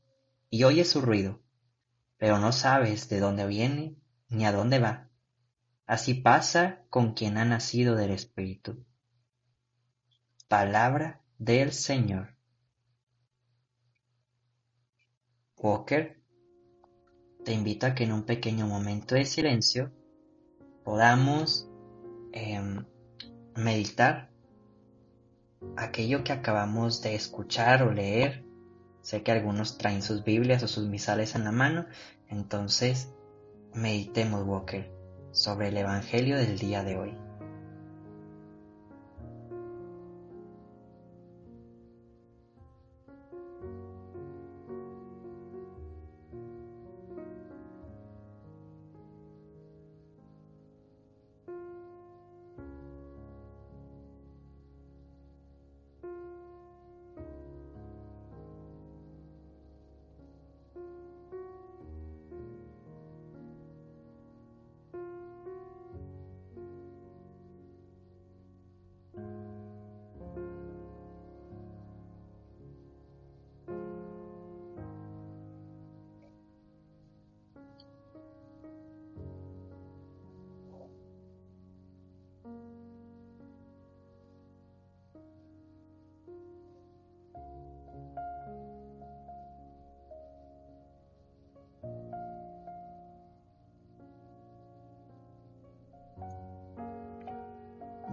y 0.49 0.63
oye 0.63 0.85
su 0.85 1.01
ruido, 1.01 1.41
pero 2.15 2.39
no 2.39 2.53
sabes 2.53 3.09
de 3.09 3.19
dónde 3.19 3.47
viene 3.47 3.97
ni 4.29 4.45
a 4.45 4.53
dónde 4.53 4.79
va. 4.79 5.09
Así 5.85 6.13
pasa 6.13 6.85
con 6.89 7.15
quien 7.15 7.37
ha 7.37 7.43
nacido 7.43 7.95
del 7.95 8.11
Espíritu. 8.11 8.85
Palabra 10.47 11.21
del 11.39 11.71
Señor. 11.71 12.35
Walker, 15.57 16.21
te 17.43 17.53
invito 17.53 17.87
a 17.87 17.95
que 17.95 18.03
en 18.03 18.11
un 18.11 18.23
pequeño 18.23 18.67
momento 18.67 19.15
de 19.15 19.25
silencio 19.25 19.91
podamos 20.83 21.69
em, 22.33 22.85
meditar 23.55 24.29
aquello 25.77 26.23
que 26.23 26.33
acabamos 26.33 27.01
de 27.01 27.15
escuchar 27.15 27.83
o 27.83 27.91
leer. 27.91 28.45
Sé 29.01 29.23
que 29.23 29.31
algunos 29.31 29.77
traen 29.77 30.01
sus 30.01 30.23
Biblias 30.25 30.61
o 30.63 30.67
sus 30.67 30.87
misales 30.87 31.35
en 31.35 31.45
la 31.45 31.53
mano, 31.53 31.85
entonces 32.27 33.13
meditemos, 33.73 34.45
Walker, 34.45 34.91
sobre 35.31 35.69
el 35.69 35.77
Evangelio 35.77 36.37
del 36.37 36.59
día 36.59 36.83
de 36.83 36.97
hoy. 36.97 37.28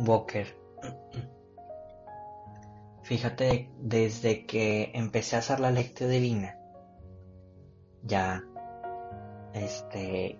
Walker. 0.06 0.46
Fíjate, 3.02 3.70
desde 3.78 4.46
que 4.46 4.90
empecé 4.94 5.36
a 5.36 5.40
hacer 5.40 5.60
la 5.60 5.70
lectura 5.70 6.10
divina, 6.10 6.58
ya, 8.02 8.42
este, 9.54 10.38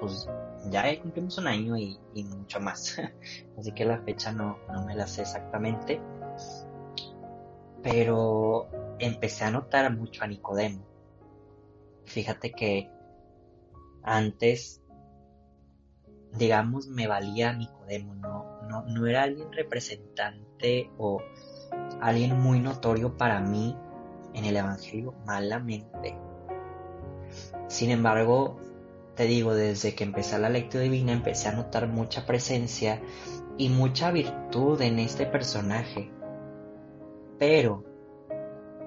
pues 0.00 0.28
ya 0.70 1.00
cumplimos 1.00 1.38
un 1.38 1.46
año 1.46 1.76
y, 1.76 1.98
mucho 2.24 2.60
más. 2.60 2.96
Así 3.58 3.72
que 3.72 3.84
la 3.84 3.98
fecha 4.02 4.32
no, 4.32 4.58
no 4.72 4.84
me 4.84 4.94
la 4.94 5.06
sé 5.06 5.22
exactamente. 5.22 6.00
Pero 7.82 8.68
empecé 8.98 9.44
a 9.44 9.50
notar 9.50 9.96
mucho 9.96 10.24
a 10.24 10.26
Nicodemo. 10.26 10.84
Fíjate 12.04 12.52
que 12.52 12.90
antes, 14.02 14.79
digamos, 16.36 16.88
me 16.88 17.06
valía 17.06 17.52
Nicodemo, 17.52 18.14
¿no? 18.14 18.50
no, 18.86 19.06
era 19.06 19.24
alguien 19.24 19.52
representante 19.52 20.90
o 20.98 21.22
alguien 22.00 22.38
muy 22.38 22.60
notorio 22.60 23.16
para 23.16 23.40
mí 23.40 23.76
en 24.34 24.44
el 24.44 24.56
Evangelio, 24.56 25.14
malamente. 25.26 26.16
Sin 27.68 27.90
embargo, 27.90 28.58
te 29.14 29.24
digo, 29.24 29.54
desde 29.54 29.94
que 29.94 30.04
empecé 30.04 30.38
la 30.38 30.48
lectura 30.48 30.84
divina 30.84 31.12
empecé 31.12 31.48
a 31.48 31.52
notar 31.52 31.88
mucha 31.88 32.26
presencia 32.26 33.02
y 33.58 33.68
mucha 33.68 34.10
virtud 34.10 34.80
en 34.80 34.98
este 34.98 35.26
personaje. 35.26 36.10
Pero, 37.38 37.84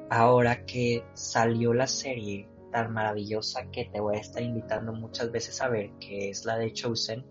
ahora 0.10 0.66
que 0.66 1.04
salió 1.14 1.74
la 1.74 1.88
serie 1.88 2.50
tan 2.72 2.92
maravillosa 2.92 3.70
que 3.72 3.86
te 3.86 4.00
voy 4.00 4.18
a 4.18 4.20
estar 4.20 4.42
invitando 4.42 4.94
muchas 4.94 5.32
veces 5.32 5.62
a 5.62 5.70
ver, 5.70 5.92
que 6.00 6.30
es 6.30 6.46
la 6.46 6.58
de 6.58 6.74
Chosen, 6.74 7.24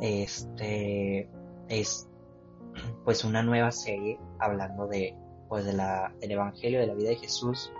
este 0.00 1.28
es 1.68 2.08
pues 3.04 3.24
una 3.24 3.42
nueva 3.42 3.70
serie 3.70 4.18
hablando 4.38 4.86
de 4.86 5.16
pues 5.48 5.64
de 5.66 5.74
la, 5.74 6.14
del 6.18 6.30
evangelio 6.30 6.80
de 6.80 6.86
la 6.86 6.94
vida 6.94 7.10
de 7.10 7.16
Jesús. 7.16 7.72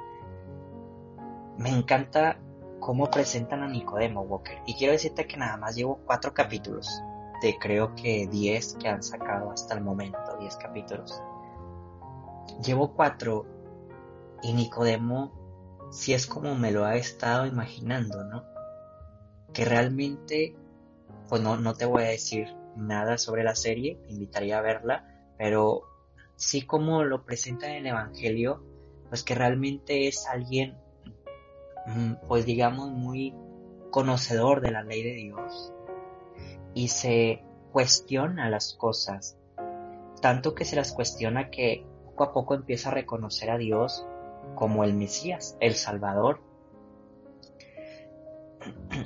Me 1.56 1.70
encanta 1.70 2.38
cómo 2.80 3.10
presentan 3.10 3.62
a 3.62 3.68
Nicodemo 3.68 4.22
Walker. 4.22 4.58
Y 4.66 4.74
quiero 4.74 4.92
decirte 4.92 5.26
que 5.26 5.38
nada 5.38 5.56
más 5.56 5.74
llevo 5.74 6.00
cuatro 6.04 6.34
capítulos. 6.34 7.02
De 7.40 7.56
creo 7.58 7.94
que 7.94 8.26
diez 8.26 8.74
que 8.74 8.88
han 8.88 9.02
sacado 9.02 9.50
hasta 9.50 9.74
el 9.74 9.80
momento 9.80 10.36
diez 10.38 10.56
capítulos. 10.56 11.22
Llevo 12.62 12.92
cuatro 12.92 13.46
y 14.42 14.52
Nicodemo 14.52 15.32
si 15.90 16.12
es 16.12 16.26
como 16.26 16.54
me 16.54 16.72
lo 16.72 16.84
ha 16.84 16.96
estado 16.96 17.46
imaginando 17.46 18.24
no 18.24 18.44
que 19.52 19.64
realmente 19.64 20.56
pues 21.28 21.42
no, 21.42 21.56
no 21.56 21.74
te 21.74 21.86
voy 21.86 22.02
a 22.02 22.08
decir 22.08 22.54
nada 22.76 23.18
sobre 23.18 23.44
la 23.44 23.54
serie, 23.54 23.98
te 24.06 24.12
invitaría 24.12 24.58
a 24.58 24.62
verla, 24.62 25.06
pero 25.38 25.82
sí 26.36 26.62
como 26.62 27.04
lo 27.04 27.24
presenta 27.24 27.68
en 27.68 27.76
el 27.76 27.86
Evangelio, 27.86 28.62
pues 29.08 29.22
que 29.22 29.34
realmente 29.34 30.08
es 30.08 30.26
alguien, 30.26 30.76
mm, 31.86 32.14
pues 32.28 32.46
digamos, 32.46 32.90
muy 32.90 33.34
conocedor 33.90 34.60
de 34.60 34.70
la 34.70 34.82
ley 34.82 35.02
de 35.02 35.14
Dios 35.14 35.72
y 36.74 36.88
se 36.88 37.44
cuestiona 37.72 38.48
las 38.48 38.74
cosas, 38.74 39.36
tanto 40.20 40.54
que 40.54 40.64
se 40.64 40.76
las 40.76 40.92
cuestiona 40.92 41.50
que 41.50 41.84
poco 42.06 42.24
a 42.24 42.32
poco 42.32 42.54
empieza 42.54 42.90
a 42.90 42.94
reconocer 42.94 43.50
a 43.50 43.58
Dios 43.58 44.06
como 44.54 44.84
el 44.84 44.94
Mesías, 44.94 45.56
el 45.60 45.74
Salvador, 45.74 46.40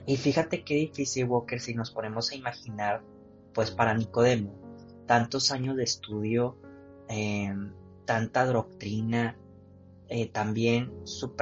y 0.06 0.16
fíjate 0.16 0.64
qué 0.64 0.74
difícil, 0.74 1.26
Walker, 1.26 1.60
si 1.60 1.74
nos 1.74 1.90
ponemos 1.90 2.30
a 2.30 2.34
imaginar, 2.34 3.02
pues 3.54 3.70
para 3.70 3.94
Nicodemo, 3.94 4.52
tantos 5.06 5.50
años 5.50 5.76
de 5.76 5.84
estudio, 5.84 6.56
em, 7.08 7.72
tanta 8.04 8.46
doctrina, 8.46 9.36
eh, 10.08 10.28
también 10.28 10.92
su, 11.04 11.34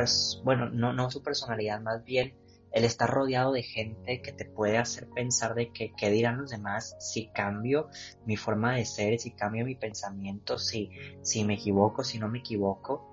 bueno, 0.43 0.71
no, 0.71 0.93
no 0.93 1.11
su 1.11 1.23
personalidad, 1.23 1.81
más 1.81 2.05
bien 2.05 2.35
el 2.73 2.85
estar 2.85 3.09
rodeado 3.09 3.53
de 3.53 3.63
gente 3.63 4.21
que 4.21 4.33
te 4.33 4.45
puede 4.45 4.79
hacer 4.79 5.09
pensar 5.09 5.55
de 5.55 5.71
que 5.71 5.93
qué 5.97 6.11
dirán 6.11 6.39
los 6.39 6.51
demás 6.51 6.97
si 6.99 7.29
cambio 7.29 7.89
mi 8.27 8.37
forma 8.37 8.75
de 8.75 8.85
ser, 8.85 9.21
si 9.21 9.31
cambio 9.31 9.65
mi 9.65 9.77
pensamiento, 9.77 10.59
si, 10.59 10.91
si 11.23 11.45
me 11.45 11.55
equivoco, 11.55 12.03
si 12.03 12.19
no 12.19 12.29
me 12.29 12.41
equivoco. 12.41 13.09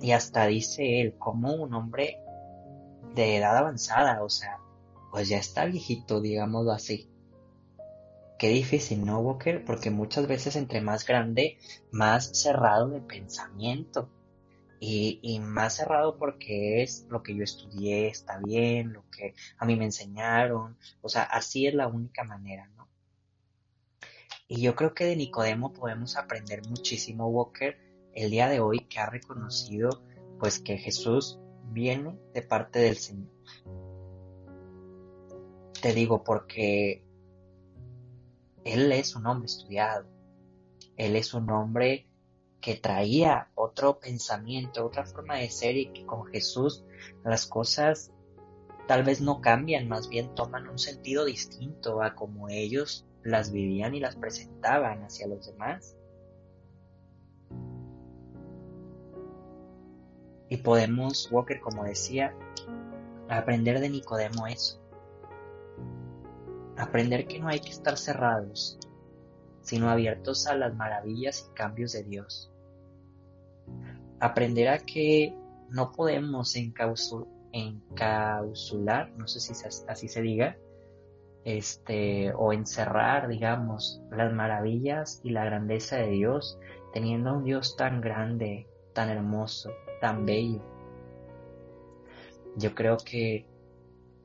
Y 0.00 0.12
hasta 0.12 0.46
dice 0.46 1.00
él, 1.00 1.16
como 1.18 1.52
un 1.52 1.74
hombre 1.74 2.18
de 3.14 3.36
edad 3.36 3.56
avanzada, 3.56 4.22
o 4.22 4.28
sea, 4.28 4.58
pues 5.10 5.28
ya 5.28 5.38
está 5.38 5.66
viejito, 5.66 6.20
digámoslo 6.20 6.72
así. 6.72 7.08
Qué 8.38 8.48
difícil, 8.48 9.04
¿no, 9.04 9.20
Walker? 9.20 9.64
Porque 9.64 9.90
muchas 9.90 10.26
veces 10.26 10.56
entre 10.56 10.80
más 10.80 11.06
grande, 11.06 11.58
más 11.92 12.30
cerrado 12.32 12.88
de 12.88 13.00
pensamiento. 13.00 14.10
Y, 14.84 15.38
más 15.38 15.76
cerrado 15.76 16.18
porque 16.18 16.82
es 16.82 17.06
lo 17.08 17.22
que 17.22 17.36
yo 17.36 17.44
estudié, 17.44 18.08
está 18.08 18.40
bien, 18.40 18.92
lo 18.92 19.08
que 19.10 19.32
a 19.56 19.64
mí 19.64 19.76
me 19.76 19.84
enseñaron, 19.84 20.76
o 21.02 21.08
sea, 21.08 21.22
así 21.22 21.68
es 21.68 21.74
la 21.74 21.86
única 21.86 22.24
manera, 22.24 22.66
¿no? 22.76 22.88
Y 24.48 24.60
yo 24.60 24.74
creo 24.74 24.92
que 24.92 25.04
de 25.04 25.14
Nicodemo 25.14 25.72
podemos 25.72 26.16
aprender 26.16 26.66
muchísimo, 26.66 27.28
Walker, 27.28 27.78
el 28.12 28.32
día 28.32 28.48
de 28.48 28.58
hoy 28.58 28.80
que 28.86 28.98
ha 28.98 29.06
reconocido 29.06 30.02
pues 30.40 30.58
que 30.58 30.76
Jesús 30.76 31.38
viene 31.70 32.18
de 32.34 32.42
parte 32.42 32.80
del 32.80 32.96
Señor. 32.96 33.30
Te 35.80 35.92
digo 35.92 36.22
porque 36.22 37.04
Él 38.64 38.92
es 38.92 39.16
un 39.16 39.26
hombre 39.26 39.46
estudiado, 39.46 40.06
Él 40.96 41.16
es 41.16 41.34
un 41.34 41.50
hombre 41.50 42.08
que 42.60 42.76
traía 42.76 43.50
otro 43.56 43.98
pensamiento, 43.98 44.86
otra 44.86 45.04
forma 45.04 45.36
de 45.36 45.50
ser 45.50 45.76
y 45.76 45.92
que 45.92 46.06
con 46.06 46.26
Jesús 46.26 46.84
las 47.24 47.46
cosas 47.46 48.12
tal 48.86 49.02
vez 49.02 49.20
no 49.20 49.40
cambian, 49.40 49.88
más 49.88 50.08
bien 50.08 50.34
toman 50.34 50.68
un 50.68 50.78
sentido 50.78 51.24
distinto 51.24 52.02
a 52.02 52.14
como 52.14 52.48
ellos 52.48 53.06
las 53.24 53.52
vivían 53.52 53.94
y 53.94 54.00
las 54.00 54.16
presentaban 54.16 55.02
hacia 55.02 55.26
los 55.26 55.46
demás. 55.46 55.96
Y 60.52 60.58
podemos, 60.58 61.30
Walker, 61.32 61.60
como 61.60 61.84
decía, 61.84 62.34
aprender 63.28 63.80
de 63.80 63.88
Nicodemo 63.88 64.46
eso. 64.46 64.78
Aprender 66.76 67.26
que 67.26 67.38
no 67.38 67.48
hay 67.48 67.60
que 67.60 67.70
estar 67.70 67.96
cerrados, 67.96 68.78
sino 69.62 69.88
abiertos 69.88 70.46
a 70.46 70.54
las 70.54 70.74
maravillas 70.74 71.48
y 71.48 71.54
cambios 71.54 71.92
de 71.92 72.02
Dios 72.02 72.52
aprender 74.22 74.68
a 74.68 74.78
que 74.78 75.34
no 75.68 75.90
podemos 75.90 76.54
encausular, 76.54 77.26
no 79.16 79.26
sé 79.26 79.40
si 79.40 79.52
así 79.88 80.06
se 80.06 80.22
diga, 80.22 80.56
este, 81.44 82.32
o 82.34 82.52
encerrar, 82.52 83.26
digamos, 83.26 84.00
las 84.12 84.32
maravillas 84.32 85.20
y 85.24 85.30
la 85.30 85.44
grandeza 85.44 85.96
de 85.96 86.10
Dios, 86.10 86.56
teniendo 86.92 87.30
a 87.30 87.32
un 87.32 87.42
Dios 87.42 87.74
tan 87.74 88.00
grande, 88.00 88.68
tan 88.92 89.08
hermoso, 89.08 89.70
tan 90.00 90.24
bello. 90.26 90.60
Yo 92.56 92.74
creo 92.74 92.98
que 92.98 93.46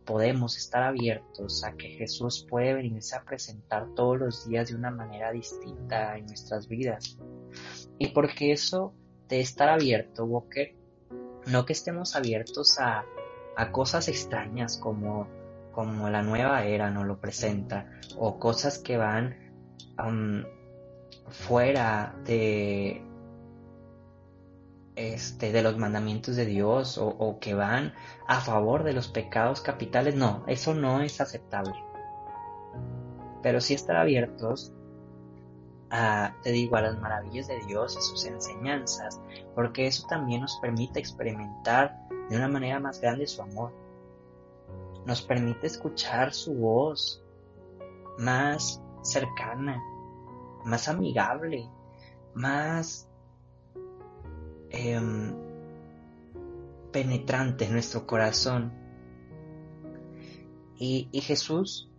podemos 0.05 0.57
estar 0.57 0.83
abiertos 0.83 1.63
a 1.65 1.73
que 1.73 1.89
Jesús 1.89 2.45
puede 2.49 2.73
venirse 2.73 3.15
a 3.15 3.23
presentar 3.23 3.87
todos 3.93 4.17
los 4.17 4.47
días 4.47 4.69
de 4.69 4.75
una 4.75 4.89
manera 4.89 5.31
distinta 5.31 6.17
en 6.17 6.25
nuestras 6.27 6.67
vidas. 6.67 7.17
Y 7.99 8.07
porque 8.07 8.51
eso 8.51 8.93
de 9.27 9.41
estar 9.41 9.69
abierto, 9.69 10.23
Walker, 10.23 10.73
no 11.45 11.65
que 11.65 11.73
estemos 11.73 12.15
abiertos 12.15 12.77
a, 12.79 13.05
cosas 13.71 14.07
extrañas 14.07 14.77
como, 14.77 15.27
como 15.71 16.09
la 16.09 16.21
nueva 16.21 16.63
era 16.65 16.91
nos 16.91 17.05
lo 17.05 17.19
presenta, 17.19 17.89
o 18.17 18.39
cosas 18.39 18.77
que 18.77 18.97
van 18.97 19.35
fuera 21.29 22.15
de, 22.23 23.01
este, 24.97 25.51
de 25.51 25.61
los 25.61 25.77
mandamientos 25.77 26.35
de 26.35 26.45
Dios 26.45 26.97
o, 26.97 27.07
o, 27.07 27.39
que 27.39 27.53
van 27.53 27.93
a 28.27 28.41
favor 28.41 28.83
de 28.83 28.93
los 28.93 29.07
pecados 29.07 29.61
capitales. 29.61 30.15
No, 30.15 30.43
eso 30.47 30.73
no 30.73 31.01
es 31.01 31.21
aceptable. 31.21 31.75
Pero 33.43 33.61
sí 33.61 33.75
estar 33.75 33.95
abiertos 33.95 34.73
a, 35.91 36.35
te 36.41 36.51
digo, 36.51 36.75
a 36.77 36.81
las 36.81 36.99
maravillas 36.99 37.47
de 37.47 37.59
Dios 37.67 37.95
y 37.95 38.01
sus 38.01 38.25
enseñanzas, 38.25 39.21
porque 39.53 39.85
eso 39.85 40.07
también 40.07 40.41
nos 40.41 40.57
permite 40.57 40.99
experimentar 40.99 41.95
de 42.29 42.35
una 42.35 42.47
manera 42.47 42.79
más 42.79 42.99
grande 42.99 43.27
su 43.27 43.43
amor. 43.43 43.71
Nos 45.05 45.21
permite 45.21 45.67
escuchar 45.67 46.33
su 46.33 46.55
voz 46.55 47.23
más 48.17 48.81
cercana, 49.03 49.79
más 50.65 50.87
amigable, 50.89 51.69
más 52.33 53.06
em, 54.69 55.35
penetrante 56.91 57.65
en 57.65 57.73
nuestro 57.73 58.05
corazón. 58.07 58.73
Y, 60.77 61.09
y 61.11 61.21
Jesús 61.21 61.89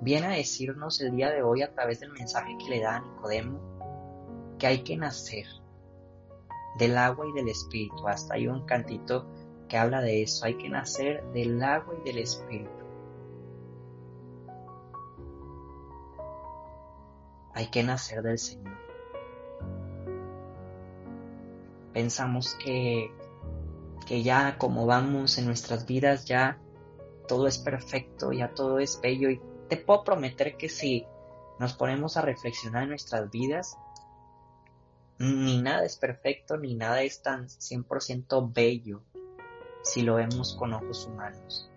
viene 0.00 0.26
a 0.26 0.30
decirnos 0.30 1.00
el 1.00 1.16
día 1.16 1.30
de 1.30 1.42
hoy 1.42 1.62
a 1.62 1.72
través 1.72 2.00
del 2.00 2.12
mensaje 2.12 2.56
que 2.58 2.68
le 2.70 2.80
da 2.80 2.96
a 2.96 3.00
Nicodemo 3.00 3.76
que 4.58 4.66
hay 4.66 4.78
que 4.82 4.96
nacer 4.96 5.46
del 6.78 6.96
agua 6.96 7.26
y 7.26 7.32
del 7.32 7.48
espíritu. 7.48 8.06
Hasta 8.08 8.34
hay 8.34 8.48
un 8.48 8.64
cantito 8.66 9.26
que 9.68 9.76
habla 9.76 10.00
de 10.00 10.22
eso, 10.22 10.44
hay 10.44 10.54
que 10.54 10.68
nacer 10.68 11.24
del 11.32 11.62
agua 11.62 11.94
y 12.00 12.04
del 12.04 12.18
espíritu. 12.18 12.70
Hay 17.54 17.68
que 17.68 17.82
nacer 17.82 18.22
del 18.22 18.38
Señor. 18.38 18.85
Pensamos 21.96 22.54
que, 22.56 23.10
que 24.06 24.22
ya 24.22 24.58
como 24.58 24.84
vamos 24.84 25.38
en 25.38 25.46
nuestras 25.46 25.86
vidas, 25.86 26.26
ya 26.26 26.58
todo 27.26 27.46
es 27.46 27.56
perfecto, 27.56 28.32
ya 28.32 28.52
todo 28.52 28.80
es 28.80 29.00
bello 29.00 29.30
y 29.30 29.40
te 29.70 29.78
puedo 29.78 30.04
prometer 30.04 30.58
que 30.58 30.68
si 30.68 31.06
nos 31.58 31.72
ponemos 31.72 32.18
a 32.18 32.20
reflexionar 32.20 32.82
en 32.82 32.90
nuestras 32.90 33.30
vidas, 33.30 33.78
ni 35.18 35.62
nada 35.62 35.86
es 35.86 35.96
perfecto, 35.96 36.58
ni 36.58 36.74
nada 36.74 37.00
es 37.00 37.22
tan 37.22 37.48
100% 37.48 38.52
bello 38.52 39.00
si 39.82 40.02
lo 40.02 40.16
vemos 40.16 40.54
con 40.54 40.74
ojos 40.74 41.06
humanos. 41.06 41.70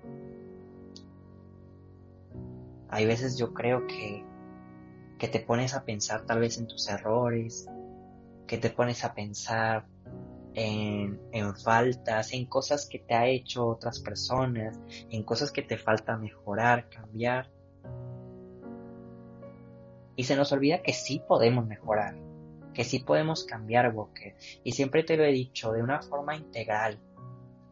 Hay 2.90 3.06
veces 3.06 3.38
yo 3.38 3.54
creo 3.54 3.88
que, 3.88 4.26
que 5.18 5.30
te 5.30 5.40
pones 5.40 5.76
a 5.76 5.86
pensar 5.86 6.26
tal 6.26 6.42
vez 6.42 6.58
en 6.58 6.68
tus 6.68 6.90
errores, 6.90 7.70
que 8.48 8.58
te 8.58 8.70
pones 8.70 9.06
a 9.06 9.14
pensar 9.14 9.86
en, 10.54 11.20
en, 11.32 11.56
faltas, 11.56 12.34
en 12.34 12.46
cosas 12.46 12.86
que 12.86 13.00
te 13.00 13.14
ha 13.14 13.28
hecho 13.28 13.68
otras 13.68 14.00
personas, 14.00 14.80
en 15.10 15.24
cosas 15.24 15.52
que 15.52 15.62
te 15.62 15.78
falta 15.78 16.18
mejorar, 16.18 16.90
cambiar. 16.90 17.50
Y 20.16 20.24
se 20.24 20.36
nos 20.36 20.52
olvida 20.52 20.82
que 20.82 20.94
sí 20.94 21.22
podemos 21.26 21.66
mejorar, 21.66 22.16
que 22.74 22.84
sí 22.84 23.00
podemos 23.00 23.46
cambiar, 23.46 23.94
Walker. 23.94 24.36
Y 24.64 24.74
siempre 24.74 25.04
te 25.04 25.16
lo 25.16 25.24
he 25.24 25.32
dicho, 25.32 25.72
de 25.72 25.82
una 25.82 26.02
forma 26.02 26.36
integral. 26.36 27.00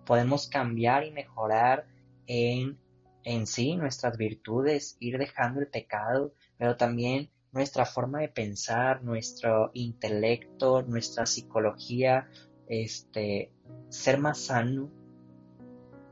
Podemos 0.06 0.48
cambiar 0.48 1.04
y 1.04 1.12
mejorar 1.12 1.86
en, 2.26 2.78
en 3.24 3.48
sí 3.48 3.76
nuestras 3.76 4.18
virtudes, 4.18 4.96
ir 5.00 5.18
dejando 5.18 5.60
el 5.60 5.68
pecado, 5.68 6.34
pero 6.58 6.78
también 6.78 7.30
nuestra 7.52 7.86
forma 7.86 8.20
de 8.20 8.30
pensar, 8.30 9.04
nuestro 9.04 9.72
intelecto, 9.74 10.84
nuestra 10.84 11.26
psicología, 11.26 12.30
este, 12.68 13.52
ser 13.90 14.20
más 14.20 14.40
sano 14.40 14.90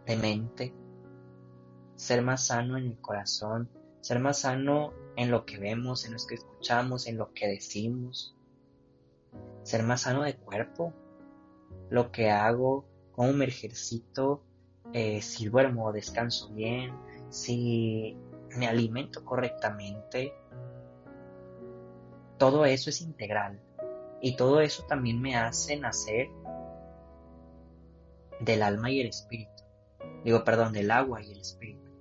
de 0.05 0.17
mente, 0.17 0.73
ser 1.95 2.21
más 2.21 2.47
sano 2.47 2.77
en 2.77 2.85
el 2.85 2.99
corazón, 2.99 3.69
ser 4.01 4.19
más 4.19 4.39
sano 4.39 4.93
en 5.15 5.31
lo 5.31 5.45
que 5.45 5.57
vemos, 5.57 6.05
en 6.05 6.13
lo 6.13 6.19
que 6.27 6.35
escuchamos, 6.35 7.07
en 7.07 7.17
lo 7.17 7.33
que 7.33 7.47
decimos, 7.47 8.35
ser 9.63 9.83
más 9.83 10.01
sano 10.01 10.23
de 10.23 10.35
cuerpo, 10.35 10.93
lo 11.89 12.11
que 12.11 12.29
hago, 12.29 12.85
cómo 13.11 13.33
me 13.33 13.45
ejercito, 13.45 14.43
eh, 14.93 15.21
si 15.21 15.45
duermo 15.47 15.85
o 15.85 15.91
descanso 15.91 16.53
bien, 16.53 16.93
si 17.29 18.17
me 18.57 18.67
alimento 18.67 19.25
correctamente. 19.25 20.33
Todo 22.37 22.65
eso 22.65 22.89
es 22.89 23.01
integral 23.01 23.59
y 24.21 24.35
todo 24.35 24.61
eso 24.61 24.83
también 24.83 25.21
me 25.21 25.35
hace 25.35 25.77
nacer 25.77 26.27
del 28.39 28.63
alma 28.63 28.91
y 28.91 29.01
el 29.01 29.07
espíritu. 29.07 29.63
Digo, 30.23 30.43
perdón, 30.43 30.73
del 30.73 30.91
agua 30.91 31.21
y 31.21 31.31
el 31.31 31.39
espíritu. 31.39 31.91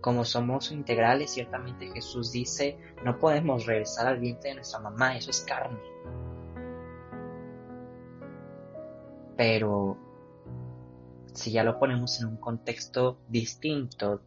Como 0.00 0.24
somos 0.24 0.72
integrales, 0.72 1.32
ciertamente 1.32 1.90
Jesús 1.92 2.32
dice, 2.32 2.78
no 3.04 3.18
podemos 3.18 3.66
regresar 3.66 4.06
al 4.06 4.18
vientre 4.18 4.50
de 4.50 4.56
nuestra 4.56 4.80
mamá, 4.80 5.16
eso 5.16 5.30
es 5.30 5.40
carne. 5.42 5.78
Pero 9.36 9.98
si 11.34 11.52
ya 11.52 11.64
lo 11.64 11.78
ponemos 11.78 12.20
en 12.20 12.28
un 12.28 12.36
contexto 12.38 13.18
distinto, 13.28 14.22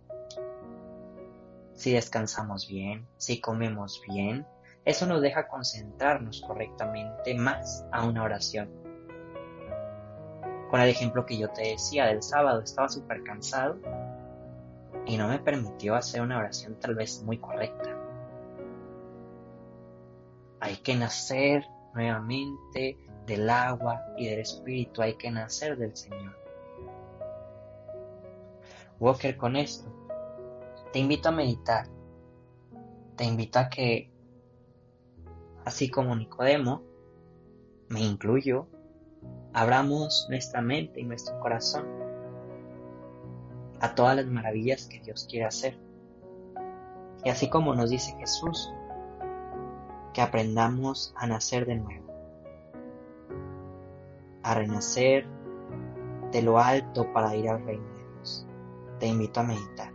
si 1.74 1.92
descansamos 1.92 2.68
bien, 2.68 3.08
si 3.18 3.42
comemos 3.42 4.02
bien, 4.08 4.46
eso 4.86 5.06
nos 5.06 5.22
deja 5.22 5.48
concentrarnos 5.48 6.42
correctamente 6.42 7.36
más 7.36 7.86
a 7.92 8.06
una 8.06 8.24
oración. 8.24 8.83
Con 10.74 10.82
el 10.82 10.90
ejemplo 10.90 11.24
que 11.24 11.38
yo 11.38 11.52
te 11.52 11.62
decía 11.62 12.08
del 12.08 12.24
sábado, 12.24 12.60
estaba 12.64 12.90
súper 12.90 13.22
cansado 13.22 13.78
y 15.06 15.18
no 15.18 15.28
me 15.28 15.38
permitió 15.38 15.94
hacer 15.94 16.20
una 16.20 16.40
oración 16.40 16.80
tal 16.80 16.96
vez 16.96 17.22
muy 17.22 17.38
correcta. 17.38 17.96
Hay 20.62 20.78
que 20.78 20.96
nacer 20.96 21.64
nuevamente 21.94 22.98
del 23.28 23.52
agua 23.52 24.02
y 24.18 24.26
del 24.30 24.40
espíritu, 24.40 25.04
hay 25.04 25.14
que 25.14 25.30
nacer 25.30 25.78
del 25.78 25.96
Señor. 25.96 26.36
Walker, 29.00 29.38
con 29.38 29.56
esto, 29.56 29.88
te 30.92 30.98
invito 30.98 31.30
a 31.30 31.34
meditar, 31.34 31.86
te 33.16 33.26
invito 33.26 33.60
a 33.60 33.70
que, 33.70 34.10
así 35.66 35.88
como 35.92 36.16
Nicodemo, 36.16 36.82
me 37.90 38.02
incluyo, 38.02 38.68
abramos 39.54 40.28
nuestra 40.30 40.62
mente 40.62 41.00
y 41.02 41.04
nuestro 41.04 41.40
corazón 41.40 41.86
a 43.80 43.96
todas 43.96 44.16
las 44.16 44.26
maravillas 44.26 44.88
que 44.88 45.00
Dios 45.00 45.28
quiere 45.30 45.46
hacer. 45.46 45.78
Y 47.24 47.30
así 47.30 47.50
como 47.50 47.76
nos 47.76 47.90
dice 47.90 48.16
Jesús, 48.18 48.72
que 50.14 50.22
aprendamos 50.22 51.14
a 51.18 51.28
nacer 51.28 51.66
de 51.66 51.76
nuevo, 51.76 52.06
a 54.44 54.54
renacer 54.54 55.28
de 56.32 56.42
lo 56.42 56.60
alto 56.60 57.12
para 57.14 57.36
ir 57.36 57.50
al 57.50 57.64
reino 57.66 57.86
de 57.86 58.16
Dios. 58.16 58.48
Te 59.00 59.08
invito 59.08 59.40
a 59.40 59.44
meditar. 59.44 59.93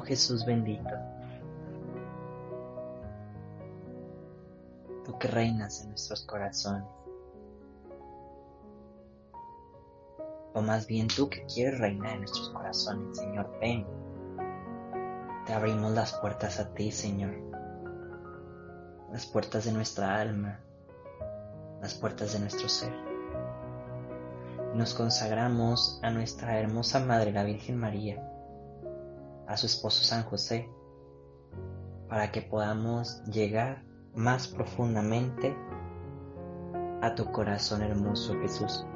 Oh 0.00 0.02
Jesús 0.02 0.46
bendito, 0.46 0.88
tú 5.04 5.18
que 5.18 5.28
reinas 5.28 5.82
en 5.82 5.90
nuestros 5.90 6.24
corazones, 6.24 6.88
o 10.54 10.62
más 10.62 10.86
bien 10.86 11.06
tú 11.06 11.28
que 11.28 11.44
quieres 11.44 11.78
reinar 11.78 12.14
en 12.14 12.20
nuestros 12.20 12.48
corazones, 12.48 13.18
Señor, 13.18 13.50
ven. 13.60 13.86
Te 15.44 15.52
abrimos 15.52 15.92
las 15.92 16.14
puertas 16.14 16.58
a 16.60 16.72
ti, 16.72 16.90
Señor, 16.90 17.34
las 19.12 19.26
puertas 19.26 19.66
de 19.66 19.72
nuestra 19.72 20.18
alma, 20.18 20.60
las 21.82 21.92
puertas 21.92 22.32
de 22.32 22.38
nuestro 22.38 22.70
ser. 22.70 22.94
Nos 24.74 24.94
consagramos 24.94 26.00
a 26.02 26.08
nuestra 26.10 26.58
hermosa 26.58 27.00
Madre, 27.00 27.32
la 27.32 27.44
Virgen 27.44 27.76
María, 27.76 28.29
a 29.50 29.56
su 29.56 29.66
esposo 29.66 30.04
San 30.04 30.22
José, 30.22 30.70
para 32.08 32.30
que 32.30 32.40
podamos 32.40 33.20
llegar 33.24 33.82
más 34.14 34.46
profundamente 34.46 35.56
a 37.02 37.16
tu 37.16 37.32
corazón 37.32 37.82
hermoso 37.82 38.38
Jesús. 38.40 38.86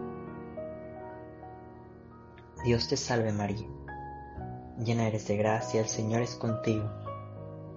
Dios 2.64 2.86
te 2.86 2.96
salve 2.96 3.32
María, 3.32 3.66
llena 4.78 5.08
eres 5.08 5.26
de 5.26 5.36
gracia, 5.36 5.80
el 5.80 5.88
Señor 5.88 6.22
es 6.22 6.36
contigo, 6.36 6.88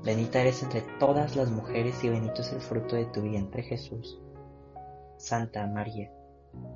bendita 0.04 0.42
eres 0.42 0.62
entre 0.62 0.82
todas 1.00 1.36
las 1.36 1.50
mujeres 1.50 2.04
y 2.04 2.10
bendito 2.10 2.44
es 2.44 2.54
el 2.54 2.62
fruto 2.62 2.96
de 2.96 3.06
tu 3.08 3.24
vientre 3.24 3.64
Jesús. 3.64 4.22
Santa 5.18 5.66
María, 5.66 6.12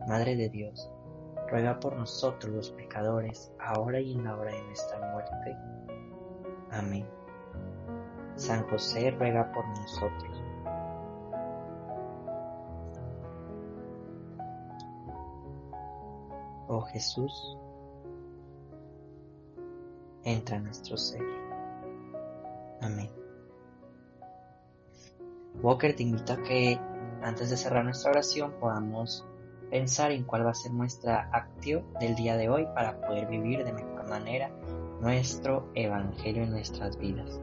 Madre 0.07 0.35
de 0.35 0.49
Dios, 0.49 0.91
ruega 1.47 1.79
por 1.79 1.95
nosotros 1.95 2.51
los 2.51 2.71
pecadores, 2.71 3.51
ahora 3.59 3.99
y 3.99 4.13
en 4.13 4.23
la 4.23 4.35
hora 4.35 4.51
de 4.51 4.63
nuestra 4.63 4.97
muerte. 5.11 5.55
Amén. 6.71 7.05
San 8.35 8.67
José 8.69 9.11
ruega 9.11 9.51
por 9.51 9.67
nosotros. 9.67 10.43
Oh 16.67 16.81
Jesús, 16.81 17.57
entra 20.23 20.55
en 20.55 20.63
nuestro 20.63 20.95
ser. 20.95 21.21
Amén. 22.81 23.11
Walker 25.61 25.93
te 25.95 26.03
invito 26.03 26.33
a 26.33 26.37
que 26.37 26.79
antes 27.21 27.49
de 27.49 27.57
cerrar 27.57 27.83
nuestra 27.83 28.11
oración 28.11 28.53
podamos 28.59 29.25
pensar 29.69 30.11
en 30.11 30.23
cuál 30.23 30.45
va 30.45 30.51
a 30.51 30.55
ser 30.55 30.71
nuestra 30.71 31.29
acción 31.31 31.93
del 31.99 32.15
día 32.15 32.37
de 32.37 32.49
hoy 32.49 32.65
para 32.73 32.99
poder 33.01 33.27
vivir 33.27 33.63
de 33.63 33.73
mejor 33.73 34.07
manera 34.09 34.49
nuestro 35.01 35.67
Evangelio 35.73 36.43
en 36.43 36.51
nuestras 36.51 36.97
vidas. 36.97 37.39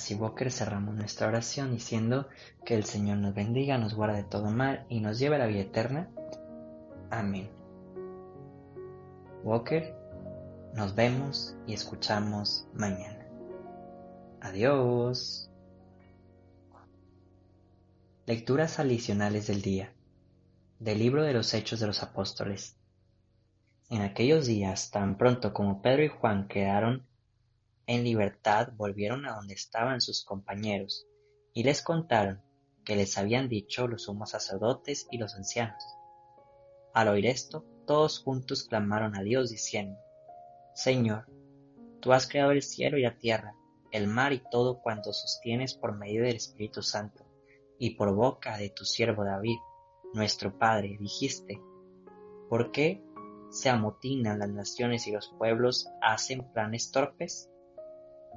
Y 0.00 0.02
ahora 0.02 0.08
sí, 0.08 0.14
Walker, 0.14 0.50
cerramos 0.50 0.94
nuestra 0.94 1.28
oración 1.28 1.72
diciendo 1.72 2.26
que 2.64 2.74
el 2.74 2.84
Señor 2.84 3.18
nos 3.18 3.34
bendiga, 3.34 3.76
nos 3.76 3.94
guarde 3.94 4.22
de 4.22 4.24
todo 4.24 4.50
mal 4.50 4.86
y 4.88 5.00
nos 5.00 5.18
lleve 5.18 5.36
a 5.36 5.40
la 5.40 5.46
vida 5.46 5.60
eterna. 5.60 6.08
Amén. 7.10 7.50
Walker, 9.44 9.94
nos 10.74 10.94
vemos 10.94 11.54
y 11.66 11.74
escuchamos 11.74 12.66
mañana. 12.72 13.26
Adiós. 14.40 15.50
Lecturas 18.24 18.78
adicionales 18.78 19.48
del 19.48 19.60
día. 19.60 19.92
Del 20.78 20.98
libro 20.98 21.24
de 21.24 21.34
los 21.34 21.52
Hechos 21.52 21.78
de 21.78 21.88
los 21.88 22.02
Apóstoles. 22.02 22.74
En 23.90 24.00
aquellos 24.00 24.46
días, 24.46 24.90
tan 24.90 25.18
pronto 25.18 25.52
como 25.52 25.82
Pedro 25.82 26.04
y 26.04 26.08
Juan 26.08 26.48
quedaron 26.48 27.06
en 27.90 28.04
libertad 28.04 28.68
volvieron 28.76 29.26
a 29.26 29.34
donde 29.34 29.54
estaban 29.54 30.00
sus 30.00 30.24
compañeros, 30.24 31.08
y 31.52 31.64
les 31.64 31.82
contaron 31.82 32.40
que 32.84 32.94
les 32.94 33.18
habían 33.18 33.48
dicho 33.48 33.88
los 33.88 34.04
sumos 34.04 34.30
sacerdotes 34.30 35.08
y 35.10 35.18
los 35.18 35.34
ancianos. 35.34 35.82
Al 36.94 37.08
oír 37.08 37.26
esto, 37.26 37.64
todos 37.88 38.20
juntos 38.20 38.62
clamaron 38.62 39.16
a 39.16 39.22
Dios 39.22 39.50
diciendo, 39.50 39.98
Señor, 40.72 41.26
tú 41.98 42.12
has 42.12 42.28
creado 42.28 42.52
el 42.52 42.62
cielo 42.62 42.96
y 42.96 43.02
la 43.02 43.18
tierra, 43.18 43.56
el 43.90 44.06
mar 44.06 44.32
y 44.32 44.40
todo 44.52 44.80
cuanto 44.80 45.12
sostienes 45.12 45.74
por 45.74 45.98
medio 45.98 46.22
del 46.22 46.36
Espíritu 46.36 46.82
Santo, 46.82 47.26
y 47.76 47.96
por 47.96 48.14
boca 48.14 48.56
de 48.56 48.70
tu 48.70 48.84
siervo 48.84 49.24
David, 49.24 49.58
nuestro 50.14 50.56
Padre, 50.56 50.96
dijiste, 51.00 51.60
¿por 52.48 52.70
qué 52.70 53.02
se 53.50 53.68
amotinan 53.68 54.38
las 54.38 54.50
naciones 54.50 55.08
y 55.08 55.10
los 55.10 55.34
pueblos 55.36 55.88
hacen 56.00 56.52
planes 56.52 56.92
torpes? 56.92 57.49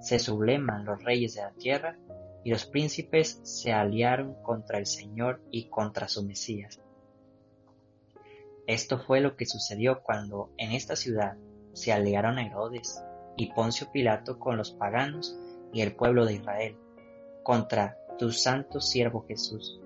Se 0.01 0.19
subleman 0.19 0.85
los 0.85 1.03
reyes 1.03 1.35
de 1.35 1.41
la 1.41 1.51
tierra, 1.51 1.97
y 2.43 2.51
los 2.51 2.65
príncipes 2.65 3.39
se 3.43 3.71
aliaron 3.71 4.35
contra 4.43 4.77
el 4.77 4.85
Señor 4.85 5.41
y 5.49 5.69
contra 5.69 6.07
su 6.07 6.23
Mesías. 6.23 6.81
Esto 8.67 8.99
fue 8.99 9.21
lo 9.21 9.35
que 9.35 9.45
sucedió 9.45 10.03
cuando 10.03 10.51
en 10.57 10.71
esta 10.71 10.95
ciudad 10.95 11.37
se 11.73 11.91
aliaron 11.91 12.39
Herodes 12.39 13.01
y 13.37 13.51
Poncio 13.53 13.91
Pilato 13.91 14.39
con 14.39 14.57
los 14.57 14.71
paganos 14.71 15.37
y 15.71 15.81
el 15.81 15.95
pueblo 15.95 16.25
de 16.25 16.35
Israel, 16.35 16.77
contra 17.43 17.97
tu 18.17 18.31
santo 18.31 18.79
siervo 18.79 19.25
Jesús, 19.27 19.81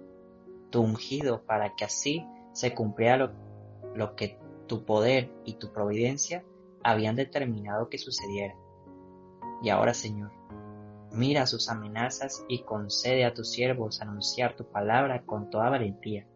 tu 0.69 0.81
ungido 0.81 1.43
para 1.43 1.75
que 1.75 1.85
así 1.85 2.25
se 2.53 2.73
cumpliera 2.73 3.17
lo, 3.17 3.31
lo 3.95 4.15
que 4.15 4.37
tu 4.67 4.83
poder 4.83 5.31
y 5.45 5.53
tu 5.53 5.71
providencia 5.71 6.43
habían 6.83 7.15
determinado 7.15 7.89
que 7.89 7.97
sucediera 7.97 8.55
y 9.61 9.69
ahora, 9.69 9.93
Señor, 9.93 10.31
mira 11.11 11.47
sus 11.47 11.69
amenazas 11.69 12.45
y 12.47 12.63
concede 12.63 13.25
a 13.25 13.33
tus 13.33 13.49
siervos 13.51 14.01
anunciar 14.01 14.55
tu 14.55 14.65
palabra 14.65 15.23
con 15.25 15.49
toda 15.49 15.69
valentía. 15.69 16.27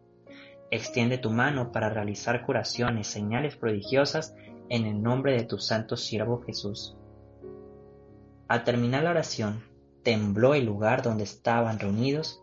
Extiende 0.70 1.18
tu 1.18 1.30
mano 1.30 1.70
para 1.70 1.90
realizar 1.90 2.44
curaciones, 2.44 3.06
señales 3.06 3.56
prodigiosas 3.56 4.34
en 4.68 4.86
el 4.86 5.02
nombre 5.02 5.34
de 5.34 5.44
tu 5.44 5.58
santo 5.58 5.96
siervo 5.96 6.42
Jesús. 6.42 6.96
Al 8.48 8.64
terminar 8.64 9.04
la 9.04 9.10
oración, 9.10 9.62
tembló 10.02 10.54
el 10.54 10.64
lugar 10.64 11.02
donde 11.02 11.24
estaban 11.24 11.78
reunidos, 11.78 12.42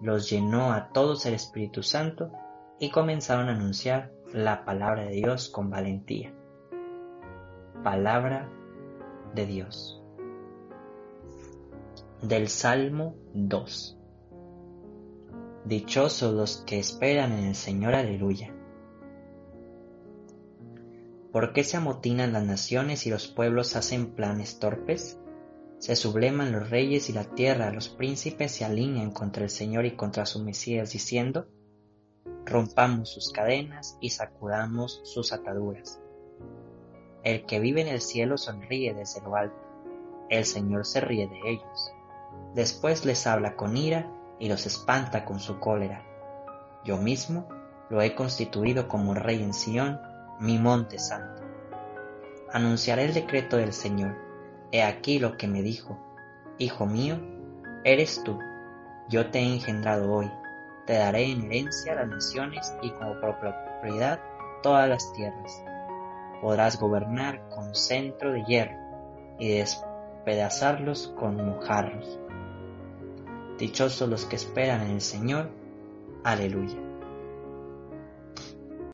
los 0.00 0.28
llenó 0.30 0.72
a 0.72 0.92
todos 0.92 1.26
el 1.26 1.34
Espíritu 1.34 1.82
Santo 1.82 2.30
y 2.78 2.90
comenzaron 2.90 3.48
a 3.48 3.52
anunciar 3.52 4.12
la 4.32 4.64
palabra 4.64 5.04
de 5.04 5.12
Dios 5.12 5.48
con 5.48 5.70
valentía. 5.70 6.32
Palabra 7.82 8.48
de 9.34 9.46
Dios 9.46 10.01
del 12.22 12.48
Salmo 12.48 13.16
2. 13.34 13.98
Dichosos 15.64 16.32
los 16.32 16.58
que 16.58 16.78
esperan 16.78 17.32
en 17.32 17.46
el 17.46 17.56
Señor, 17.56 17.96
aleluya. 17.96 18.54
¿Por 21.32 21.52
qué 21.52 21.64
se 21.64 21.78
amotinan 21.78 22.32
las 22.32 22.44
naciones 22.44 23.08
y 23.08 23.10
los 23.10 23.26
pueblos 23.26 23.74
hacen 23.74 24.14
planes 24.14 24.60
torpes? 24.60 25.18
Se 25.78 25.96
subleman 25.96 26.52
los 26.52 26.70
reyes 26.70 27.10
y 27.10 27.12
la 27.12 27.24
tierra, 27.24 27.72
los 27.72 27.88
príncipes 27.88 28.52
se 28.52 28.64
alinean 28.64 29.10
contra 29.10 29.42
el 29.42 29.50
Señor 29.50 29.84
y 29.84 29.96
contra 29.96 30.24
su 30.24 30.44
Mesías, 30.44 30.92
diciendo, 30.92 31.48
rompamos 32.44 33.08
sus 33.08 33.32
cadenas 33.32 33.98
y 34.00 34.10
sacudamos 34.10 35.00
sus 35.02 35.32
ataduras. 35.32 36.00
El 37.24 37.46
que 37.46 37.58
vive 37.58 37.80
en 37.80 37.88
el 37.88 38.00
cielo 38.00 38.38
sonríe 38.38 38.94
desde 38.94 39.22
lo 39.22 39.34
alto, 39.34 39.56
el 40.30 40.44
Señor 40.44 40.86
se 40.86 41.00
ríe 41.00 41.26
de 41.26 41.50
ellos. 41.50 41.92
Después 42.54 43.04
les 43.04 43.26
habla 43.26 43.56
con 43.56 43.76
ira 43.76 44.10
y 44.38 44.48
los 44.48 44.66
espanta 44.66 45.24
con 45.24 45.40
su 45.40 45.58
cólera. 45.58 46.04
Yo 46.84 46.96
mismo 46.98 47.48
lo 47.88 48.02
he 48.02 48.14
constituido 48.14 48.88
como 48.88 49.14
rey 49.14 49.42
en 49.42 49.54
Sión, 49.54 50.00
mi 50.40 50.58
monte 50.58 50.98
santo. 50.98 51.42
Anunciaré 52.52 53.04
el 53.04 53.14
decreto 53.14 53.56
del 53.56 53.72
Señor. 53.72 54.16
He 54.72 54.82
aquí 54.82 55.18
lo 55.18 55.36
que 55.36 55.48
me 55.48 55.62
dijo. 55.62 55.98
Hijo 56.58 56.86
mío, 56.86 57.18
eres 57.84 58.22
tú. 58.24 58.38
Yo 59.08 59.30
te 59.30 59.38
he 59.38 59.54
engendrado 59.54 60.12
hoy. 60.12 60.30
Te 60.86 60.94
daré 60.94 61.30
en 61.30 61.44
herencia 61.44 61.94
las 61.94 62.08
naciones 62.08 62.74
y 62.82 62.90
como 62.90 63.20
propiedad 63.20 64.20
todas 64.62 64.88
las 64.88 65.12
tierras. 65.12 65.62
Podrás 66.40 66.78
gobernar 66.78 67.48
con 67.50 67.74
centro 67.74 68.32
de 68.32 68.44
hierro 68.44 68.76
y 69.38 69.58
despedazarlos 69.58 71.14
con 71.18 71.36
mojarros. 71.36 72.18
Dichosos 73.58 74.08
los 74.08 74.24
que 74.24 74.36
esperan 74.36 74.82
en 74.82 74.92
el 74.92 75.00
Señor. 75.00 75.50
Aleluya. 76.24 76.81